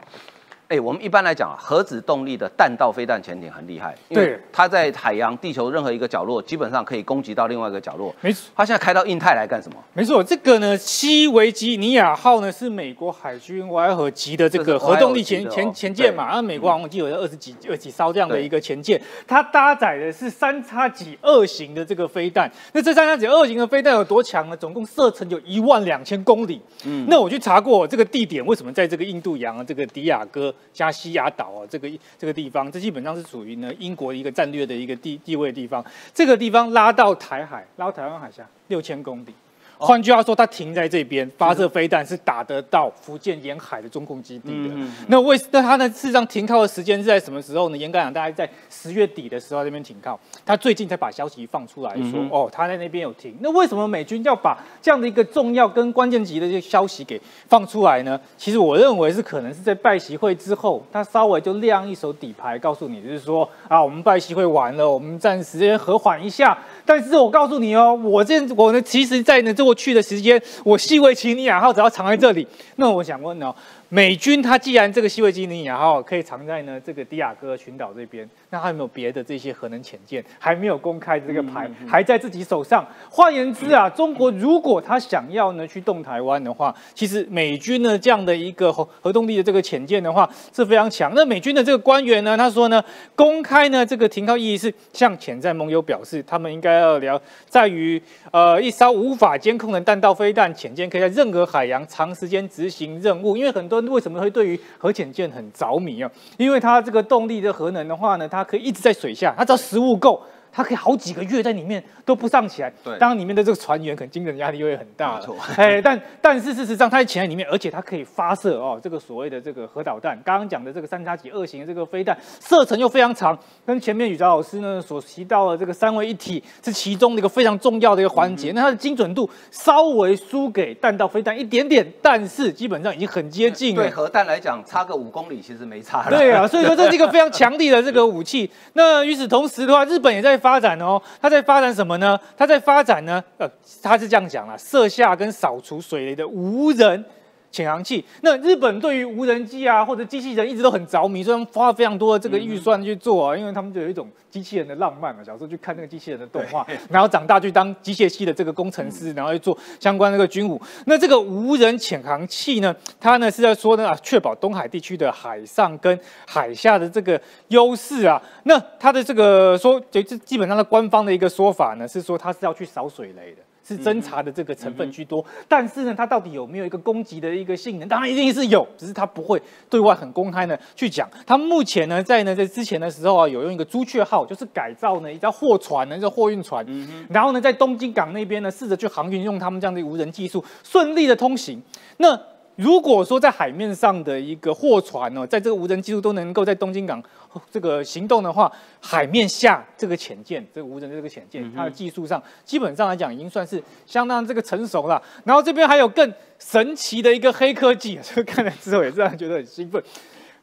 [0.70, 8.14] 哎，我们一般来讲啊，核子动力的弹道飞弹潜艇很厉害，因为对它在海洋、地球任何一个角落，基本上可以攻击到另外一个角落。
[8.20, 8.52] 没错。
[8.54, 9.76] 它现在开到印太来干什么？
[9.94, 15.44] 没错，这个呢，西维吉尼亚号呢是美国海军瓦河级的这个核动力前
[15.74, 22.48] 前舰嘛，那美国好像记得有二十几二十几艘这样的一个潜舰，它搭载的是三叉戟二型的这个飞弹。
[22.72, 24.56] 那这三叉戟二型的飞弹有多强呢？
[24.56, 26.62] 总共射程有一万两千公里。
[26.84, 31.88] 嗯，那我去查过这个地点，为什么在这个印度洋啊这个迪亚哥加西亚岛啊这个
[32.18, 35.84] 这个地方，这基本上是属于呢英国一个战略的一个地地位的地方。
[36.14, 39.34] 这个地方拉到台海，拉到台湾海峡六千公里。
[39.80, 44.74] 换句话说，它停在这边发射飞弹是打得到福建沿海的中共基地的。
[45.08, 45.88] 那为那它呢？
[45.88, 47.76] 事实上停靠的时间是在什么时候呢？
[47.76, 50.20] 严格讲，大概在十月底的时候那边停靠。
[50.44, 53.34] 他最近才把消息放出来说，哦，他在那边有停。
[53.40, 57.18] 那为什么美军要把这样的一个重要跟关键级的这个消息给
[57.48, 58.20] 放出来呢？
[58.36, 66.56] 其实我认为是可能是在拜习会之后，他稍微就亮一手底牌，告诉你就是说啊，我们拜习会完了，我们暂时先和缓一下。
[66.84, 72.44] 但是我告诉你哦，我这我呢，其实在呢过去的时间，我西维吉尼亚号只要藏在这里，
[72.74, 73.54] 那我想问呢，
[73.92, 82.86] 美军它既然这个西维吉尼亚号可以藏在呢这个迪亚哥群岛这边，那还有没有别的这些核能潜舰还没有公开这个牌，还在自己手上？
[83.10, 91.12] 换言之啊，中国如果他想要呢去动台湾的话，其实美军呢这样的一个核核动力的这个潜舰的话是非常强。
[91.16, 92.80] 那美军的这个官员呢，他说呢，
[93.16, 103.36] 公开呢这个停靠意义是向潜在盟友表示，他们应该要聊在于呃一艘无法监控的弹道飞弹潜舰可以在任何海洋长时间执行任务。
[103.36, 106.10] 因为很多为什么会对于核潜舰很着迷啊？
[106.36, 110.20] 因为它这个动力的核能的话呢，它可以一直在水下，它只要食物够。
[110.52, 112.72] 它可以好几个月在里面都不上起来。
[112.84, 115.26] 对当然里面的这个船员可能精神压力会很大了。
[115.56, 120.20] 哎，但但是事实上它在潜在里面，而且它可以发射哦，这个所谓的这个核导弹。
[120.24, 128.52] 刚刚讲的这个三叉戟二型的这个飞弹，射程又非常长，跟前面宇哲老师呢所提到的这个三位一体是其中的一个非常重要的一个环节。
[128.52, 133.90] 那它的精准度稍微输给弹道飞弹一点点，但是基本上已经很接近了对。
[133.90, 136.16] 核弹来讲，差个五公里其实没差了。
[136.16, 138.50] 对啊，所以说这是一个非常强力的这个武器。
[138.72, 142.18] 那与此同时的话，日本也在发展哦，它在发展什么呢？
[142.36, 143.48] 它在发展呢，呃，
[143.80, 147.04] 它是这样讲啦，设下跟扫除水雷的无人。
[147.52, 155.22] 潜航器，那日本对于无人机啊或者机器人一直都很着迷，所以他们花了非常多的这个预算去做啊，因为他们就有一种机器人的浪漫嘛。
[155.24, 160.60] 小时候去看那个机器人的动画， 然后长大去当机械系的这个工程师，然后去做相关那个军武。
[160.86, 168.22] 那这个无人潜航器呢，它呢是在说呢啊，确保东海地区的海上跟海下的这个优势啊。
[168.44, 173.42] 那它的这个说，就这基本上的官方的一个说法呢，是说它是要去扫水雷的。
[173.76, 177.88] 是侦查的这个成分居多，但是呢，它到底有没有一个攻击的一个性能？
[177.88, 181.08] 当然一定是有，只是它不会对外很公开呢去讲。
[181.24, 186.66] 它目前呢，在呢在之前的时候啊，有用一个朱雀号，就是改造呢一架货船呢，一个货运船，
[187.08, 191.62] 然后呢在东京港那边呢试着去航运，用他们这样的无人技术顺利的通行。
[191.98, 192.18] 那
[192.60, 197.02] 如果说在海面上的一个货船哦，在这个无人技术都能够在东京港
[197.50, 205.02] 这个行动的话，海面下这个潜舰，这个无人的这个潜舰，它的技术上基本上来讲已经算是相当这个成熟了。
[205.24, 209.82] 然后这边还有更神奇的一个黑科技， 这个看了之后也让人觉得很兴奋。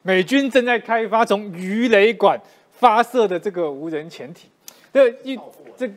[0.01, 2.41] 美军正在开发从鱼雷管
[2.72, 4.49] 发射的这个无人潜艇，
[4.91, 5.39] 这一
[5.78, 5.88] 这。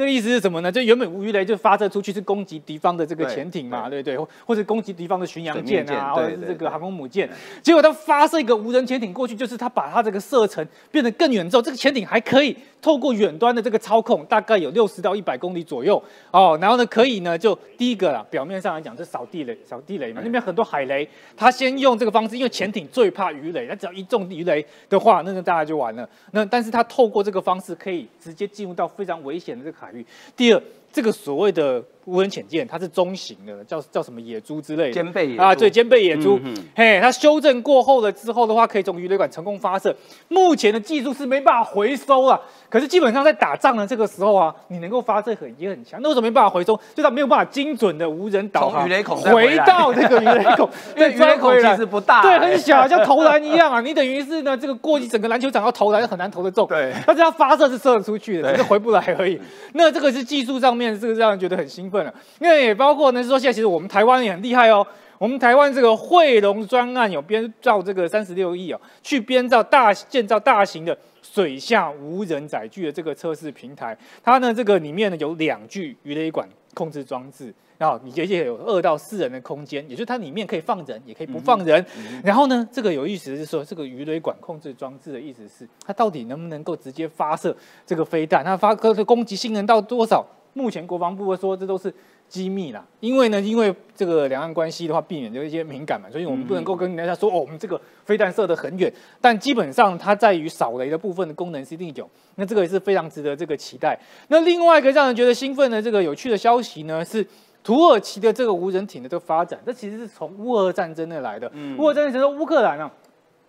[0.00, 0.72] 这个意思是什么呢？
[0.72, 7.28] 就原本鱼雷就发射出去是攻击敌方的这个潜艇嘛，对对，或或者攻击敌方的巡洋舰啊，或者是这个航空母舰。
[7.60, 16.58] 结果他发射一个无人潜艇过去，就是他把他这个射程变得更远之后，这个潜艇还可以透过远端的这个操控，大概有六十到一百公里左右哦。
[16.62, 26.08] 然后呢，可以呢就第一个啦，表面上来讲是扫地雷，扫地雷嘛，那边很多海雷，他先用这个方式，因为潜艇最怕鱼雷，他只要一中鱼雷的话，那个大家就完了。
[26.30, 29.89] 那但是他透过这个方式，可以直接进入到非常危险的这个海
[30.36, 30.62] 第二，
[30.92, 39.94] 这个所谓的无人潜舰，它是中型的，叫叫什么野猪之类的，肩背野猪啊，对，肩背野猪，嗯嘿，它修正过后了之后的话，可以从鱼雷管成功发射。
[40.28, 46.00] 目前的技术是没办法回收啊，可是基本上在打仗的这个时候啊，你能够发射很也很强。
[46.02, 46.78] 那为什么没办法回收？
[46.94, 53.80] 就它没有办法精准的无人导鱼雷孔回回到这个鱼雷孔， 因为鱼雷孔钻回来其实不大对，欸很小，像投篮一样啊。
[53.80, 59.40] 你等于是呢，这个过去整个篮球场要投篮很难投得中，对但是它发射是射得出去的，只是回不来而已。
[59.74, 62.14] 那这个是技术上面，这个让人觉得很兴奋了。
[62.38, 64.86] 那也包括呢，是说现在其实我们台湾也很厉害哦。
[65.18, 73.94] 我们台湾这个汇龙专案有编造这个三十六亿哦，去编造大建造大型的水下无人载具的这个测试平台。
[74.24, 81.84] 它呢这个里面呢有两具鱼雷管控制装置，然后你而且有二到四人的空间，也就是它里面可以放人，也可以不放人。
[82.24, 88.42] 然后呢，这个有意思是说，这个鱼雷管控制装置的意思是，它到底能不能够直接发射这个飞弹？
[88.42, 90.24] 它发射的攻击性能到多少？
[90.60, 91.92] 目前国防部会说这都是
[92.28, 103.98] 机密啦，因为呢，因为这个两岸关系的话，避免有一些敏感嘛，所以我们不能够跟人家说哦，我们这个飞弹射得很远，但基本上它在于扫雷的部分的功能是一定有，那这个也是非常值得这个期待。
[104.28, 107.26] 那另外一个让人觉得兴奋的这个有趣的消息呢是。
[107.62, 111.46] 土耳其的这个无人艇的这个发展，这其实是从乌俄战争那来的。
[111.52, 112.90] 嗯乌俄战争时候，乌克兰啊，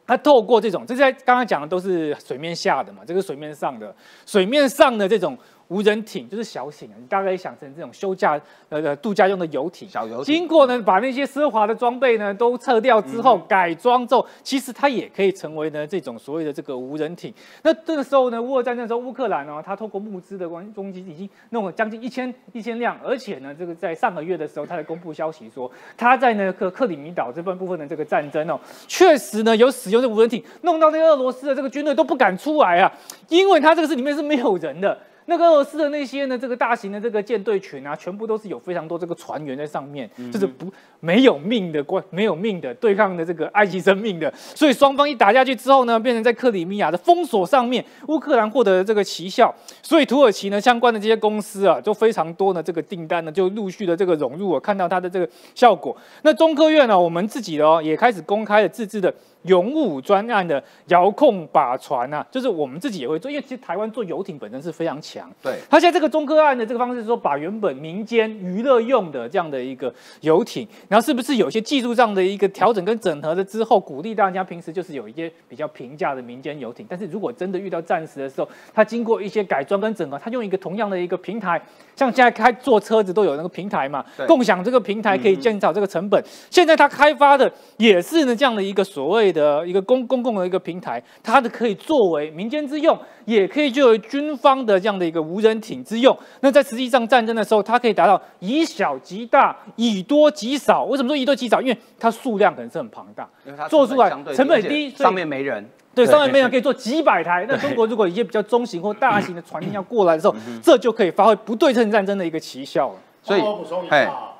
[0.05, 3.95] 它透过这种，这在刚刚讲的都是水面下的嘛，这个水面上的，
[4.25, 5.37] 水面上的这种
[5.71, 8.33] 无人艇就是小艇啊，你大概想成这种休假
[8.67, 9.87] 呃呃度假用的游艇。
[9.87, 17.33] 小游艇经过呢，把那些奢华的装备呢都撤掉之后，改装之后，其实它也可以成为呢这种所谓的这个无人艇。
[17.63, 28.59] 那这个时候呢，乌俄战争的时候，乌克兰呢，它透过募资的关攻击已经弄了将近一千一千辆，而且呢，这个在上个月的时候，它才公布消息说，它在那个克里米岛这份部分的这个战争哦，
[28.89, 32.91] 确实呢有使用这无人艇，弄到那个俄罗斯的这个军队都不敢出来啊，
[33.29, 34.97] 因为它这个是里面是没有人的。
[35.31, 40.69] 那个俄罗斯的那些呢，这个大型的这个舰队群啊，全部都是有非常多这个船员在上面，就是不
[40.99, 55.95] 没有命的关没有命的对抗的这个埃及生命的，所以双方一打下去之后呢，变成在克里米亚的封锁上面，乌克兰获得了这个奇效，所以土耳其呢相关的这些公司啊，就非常多呢这个订单呢就陆续的这个融入，我看到它的这个效果。
[56.23, 59.13] 那中科院呢，我们自己的哦也开始公开了自制的
[59.43, 65.29] 勇武专案的遥控把船啊，就是我们自己也会做，因为其实台湾做游艇本身是非常强。
[65.41, 81.61] 对，他现在这个中科案的这个方式说，把原本民间娱乐用的这样的一个游艇，然后是不是有些技术上的一个调整跟整合的之后，鼓励大家平时就是有一些比较平价的民间游艇，但是如果真的遇到战时的时候，它经过一些改装跟整合，它用一个同样的一个平台，
[81.95, 86.23] 像现在开坐车子都有那个平台嘛，共享这个平台可以减少这个成本。
[86.49, 96.17] 现在它开发的也是呢这样的一个所谓的一个公公共的一个平台，它的可以作为民间之用，也可以作为军方的这样的一个无人艇之用。
[96.41, 100.83] 那在实际上战争的时候，它可以达到以小及大，以多及少。
[100.85, 101.61] 为什么说以多及少？
[101.61, 105.67] 因为它数量可能是很庞大，因为它做出来成本低上面没人。
[105.93, 107.45] 对，上面没人可以做几百台。
[107.49, 112.95] 那中国如果一些比较中型或大型的船舰要过来的时候，这就可以发挥不对称战争的一个奇效了。
[113.21, 114.30] 所以帮我补充一下啊，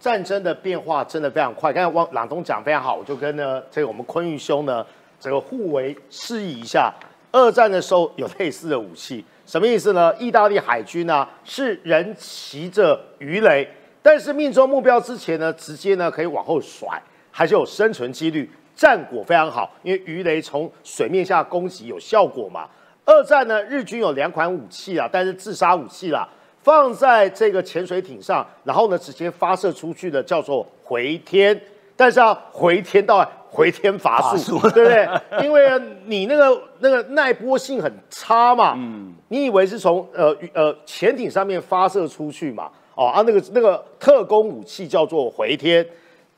[0.00, 1.70] 战争的变化真的非常快。
[1.72, 4.84] 刚才汪朗东讲非常好，我就跟呢这个我们坤玉兄呢
[5.20, 6.92] 这个互为示意一下。
[7.32, 10.12] 二战的时候有类似的武器，什么意思呢？
[10.18, 13.68] 意大利海军呢是人骑着鱼雷，
[14.02, 22.68] 但是命中目标之前呢，直接呢可以往后甩，还是有生存几率，战果非常好，因为鱼雷从水面下攻击有效果嘛。
[23.04, 26.28] 二战呢，日军有两款武器啊，但是自杀武器啦，
[26.62, 31.58] 放在这个潜水艇上，然后呢直接发射出去的叫做回天，
[31.96, 35.08] 但是要回天到回天乏术， 对不对？
[35.42, 35.68] 因为
[36.06, 42.70] 你那个那个耐波性很差嘛，嗯，你以为是从呃呃潜艇上面发射出去嘛？
[42.94, 45.84] 哦啊，那个那个特工武器叫做回天，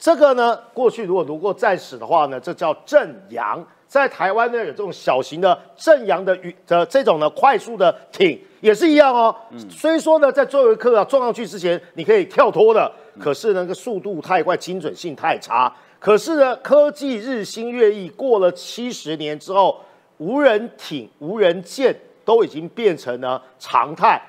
[0.02, 3.64] 这个呢，过去如果读过战史的话呢，这叫正阳。
[3.86, 9.32] 在台湾呢，有这种小型的正阳的鱼的这种呢快速的艇也是一样哦。
[9.70, 12.90] 虽说呢，在最后一刻啊撞上去之前，你可以跳脱的，
[13.20, 15.72] 可是那个速度太快，精准性太差。
[16.00, 19.78] 可是呢，科技日新月异，过了七十年之后，
[20.18, 24.20] 无人艇、无人舰都已经变成了常态。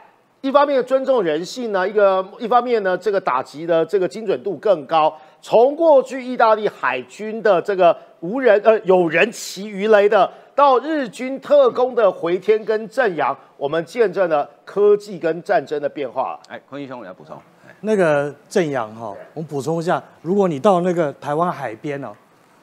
[0.44, 5.18] 一方面尊重人性呢，一个一方面呢，这个打击的这个精准度更高。
[5.42, 16.38] 从过去意大利海军的这个无人呃有人骑鱼雷的，到日军特工的回天跟正阳，我们见证了科技跟战争的变化。
[16.50, 17.38] 哎，坤义兄，我要补充。
[17.66, 22.10] 哎那个正阳哈，我们补充一下，如果你到那个台湾海边哦，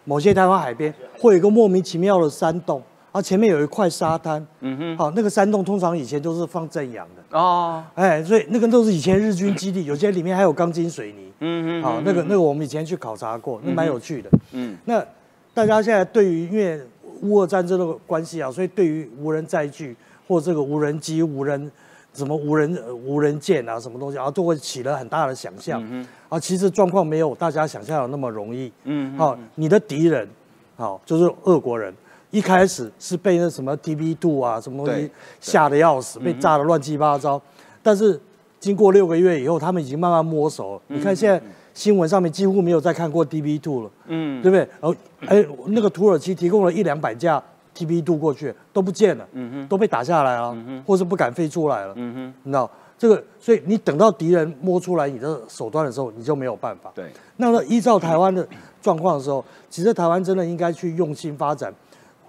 [0.05, 2.83] 某些台湾海边会有一个莫名其妙的山洞，
[3.13, 14.31] 啊，前面有一块沙滩，嗯哼，好，那个山洞通常以前都是放正阳的，哦，哎，所以那个都是以前日军基地，有些里面还有钢筋水泥，嗯好，那个那个我们以前去考察过，那蛮有趣的。
[14.53, 15.05] 嗯，那
[15.53, 16.81] 大家现在对于因为
[17.23, 19.97] 乌俄战争的关系啊，所以对于无人载具
[20.29, 21.71] 或这个无人机、无人
[22.15, 25.85] 什么无人呃无人舰啊，什么东西啊，都会起了很大的想象。
[25.91, 28.71] 嗯啊，其实状况没有大家想象的那么容易。
[28.85, 30.29] 嗯好，你的敌人，
[30.77, 31.93] 好，就是俄国人。
[32.31, 35.11] 一开始是被那什么 TB two 啊，什么东西对
[35.41, 37.41] 吓得要死，被炸得乱七八糟。
[37.83, 38.21] 但是
[38.59, 40.83] 经过六个月以后，他们已经慢慢摸熟了。
[40.89, 41.41] 你看现在
[41.75, 44.61] 新闻上面几乎没有再看过 TB two 了，嗯对不对？
[44.81, 44.95] 然后
[45.27, 47.43] 哎，那个土耳其提供了一两百架
[47.77, 50.57] TB two 过去都不见了，嗯都被打下来了，
[50.87, 51.95] 或是不敢飞出来了。
[51.97, 56.97] 嗯你知道这个，所以你等到敌人摸出来你的手段的时候，你就没有办法哼，。
[56.97, 58.47] 对，那么依照台湾的
[58.83, 61.73] 状况的时候，其实台湾真的应该去用心发展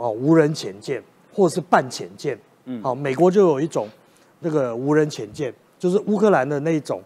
[0.02, 2.38] 哦无人潜舰或是半潜舰。
[2.66, 3.88] 嗯，好，美国就有一种
[4.39, 7.02] 那个无人潜舰，就是乌克兰的那一种，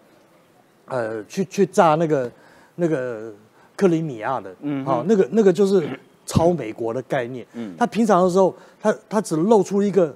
[0.85, 2.31] 呃，去去炸那个
[2.75, 3.33] 那个
[3.75, 4.55] 克里米亚的。
[4.61, 5.87] 嗯，好，那个那个就是
[6.25, 7.45] 超美国的概念。
[7.53, 10.15] 嗯，他平常的时候，他他只露出一个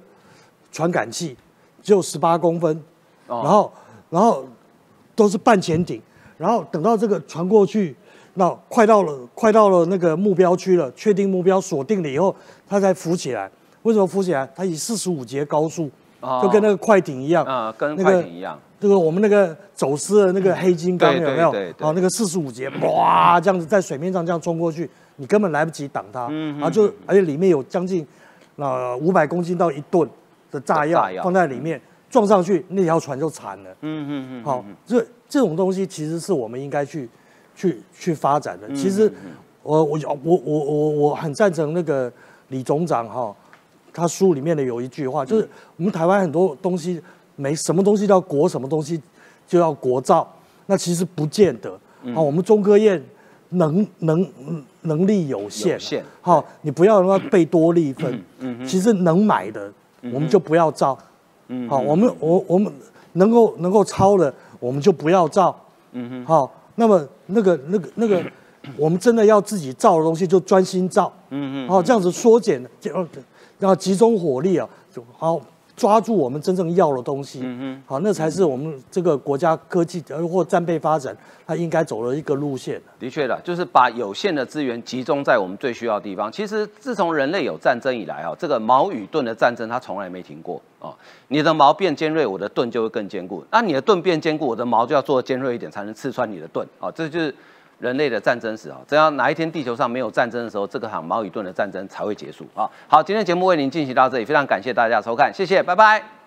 [0.72, 1.36] 传感器，
[1.82, 2.76] 只有十八公分，
[3.26, 3.72] 哦然后
[4.10, 4.46] 然后
[5.14, 6.00] 都是半潜艇，
[6.36, 7.96] 然后等到这个传过去，
[8.34, 12.34] 那快到了快到了那个目标区了，确定目标锁定了以后，
[12.68, 13.50] 它才浮起来。
[13.82, 14.48] 为什么浮起来？
[14.54, 17.44] 它以四十五节高速，哦就跟那个快艇一样。
[17.44, 18.58] 啊，跟那个快艇一样。
[18.78, 21.50] 这个我们那个走私的那个黑金刚对有没有？
[21.50, 26.28] 对对对好，那个四十五节，哇，这样子在水面上这样冲过去，你根本来不及挡它。
[26.30, 28.06] 嗯啊就而且里面有将近
[28.56, 30.08] 呃五百公斤到一吨
[30.50, 33.70] 的炸药炸药放在里面，撞上去那条船就残了。
[33.82, 37.08] 嗯嗯嗯，好，这这种东西其实是我们应该去
[37.54, 38.76] 去去发展嗯的。
[38.76, 39.12] 其实
[39.62, 42.12] 我我我我我我很赞成那个
[42.48, 43.34] 李总长哈，
[43.92, 47.00] 他书里面的有一句话，就是我们台湾很多东西
[47.36, 49.00] 没什么东西叫国，什么东西
[49.46, 50.26] 就要国造，
[50.66, 51.78] 那其实不见得。
[52.02, 53.02] 嗯好，我们中科院
[53.50, 54.26] 能能
[54.82, 55.78] 能力有限，
[56.22, 58.22] 好，你不要让它贝多利分。
[58.66, 59.70] 其实能买的
[60.04, 60.96] 我们就不要造。
[61.68, 62.72] 好，我们我我们
[63.12, 65.54] 能够能够抄的，我们就不要造。
[65.92, 66.50] 嗯哼，好，
[66.80, 68.24] 那么那个那个那个
[68.78, 72.62] 我们真的要自己造的东西就专心造，嗯嗯，哦，这样子缩减，
[73.58, 75.38] 然后集中火力啊，就好
[75.80, 81.16] 抓住我们真正要的东西，嗯嗯，好，那才是我们这个国家科技呃或战备发展
[81.46, 82.78] 它应该走的一个路线。
[82.98, 86.30] 的确的，就是把有限的资源集中在我们最需要的地方。
[86.30, 90.92] 其实自从人类有战争以来哈，这个矛与盾的战争它从来没停过啊。
[91.28, 96.90] 你的矛变尖锐，我的盾就会更坚固；那你的盾变坚固，我的矛就要做尖锐一点，才能刺穿你的盾啊。
[96.90, 97.34] 这就是
[97.80, 98.78] 人类的战争史啊。
[98.86, 102.70] 只要哪一天地球上没有战争的时候，这个喊矛与盾的战争才会结束啊。
[102.86, 106.19] 好，今天节目为您进行到这里，非常感谢大家收看，谢谢，拜拜。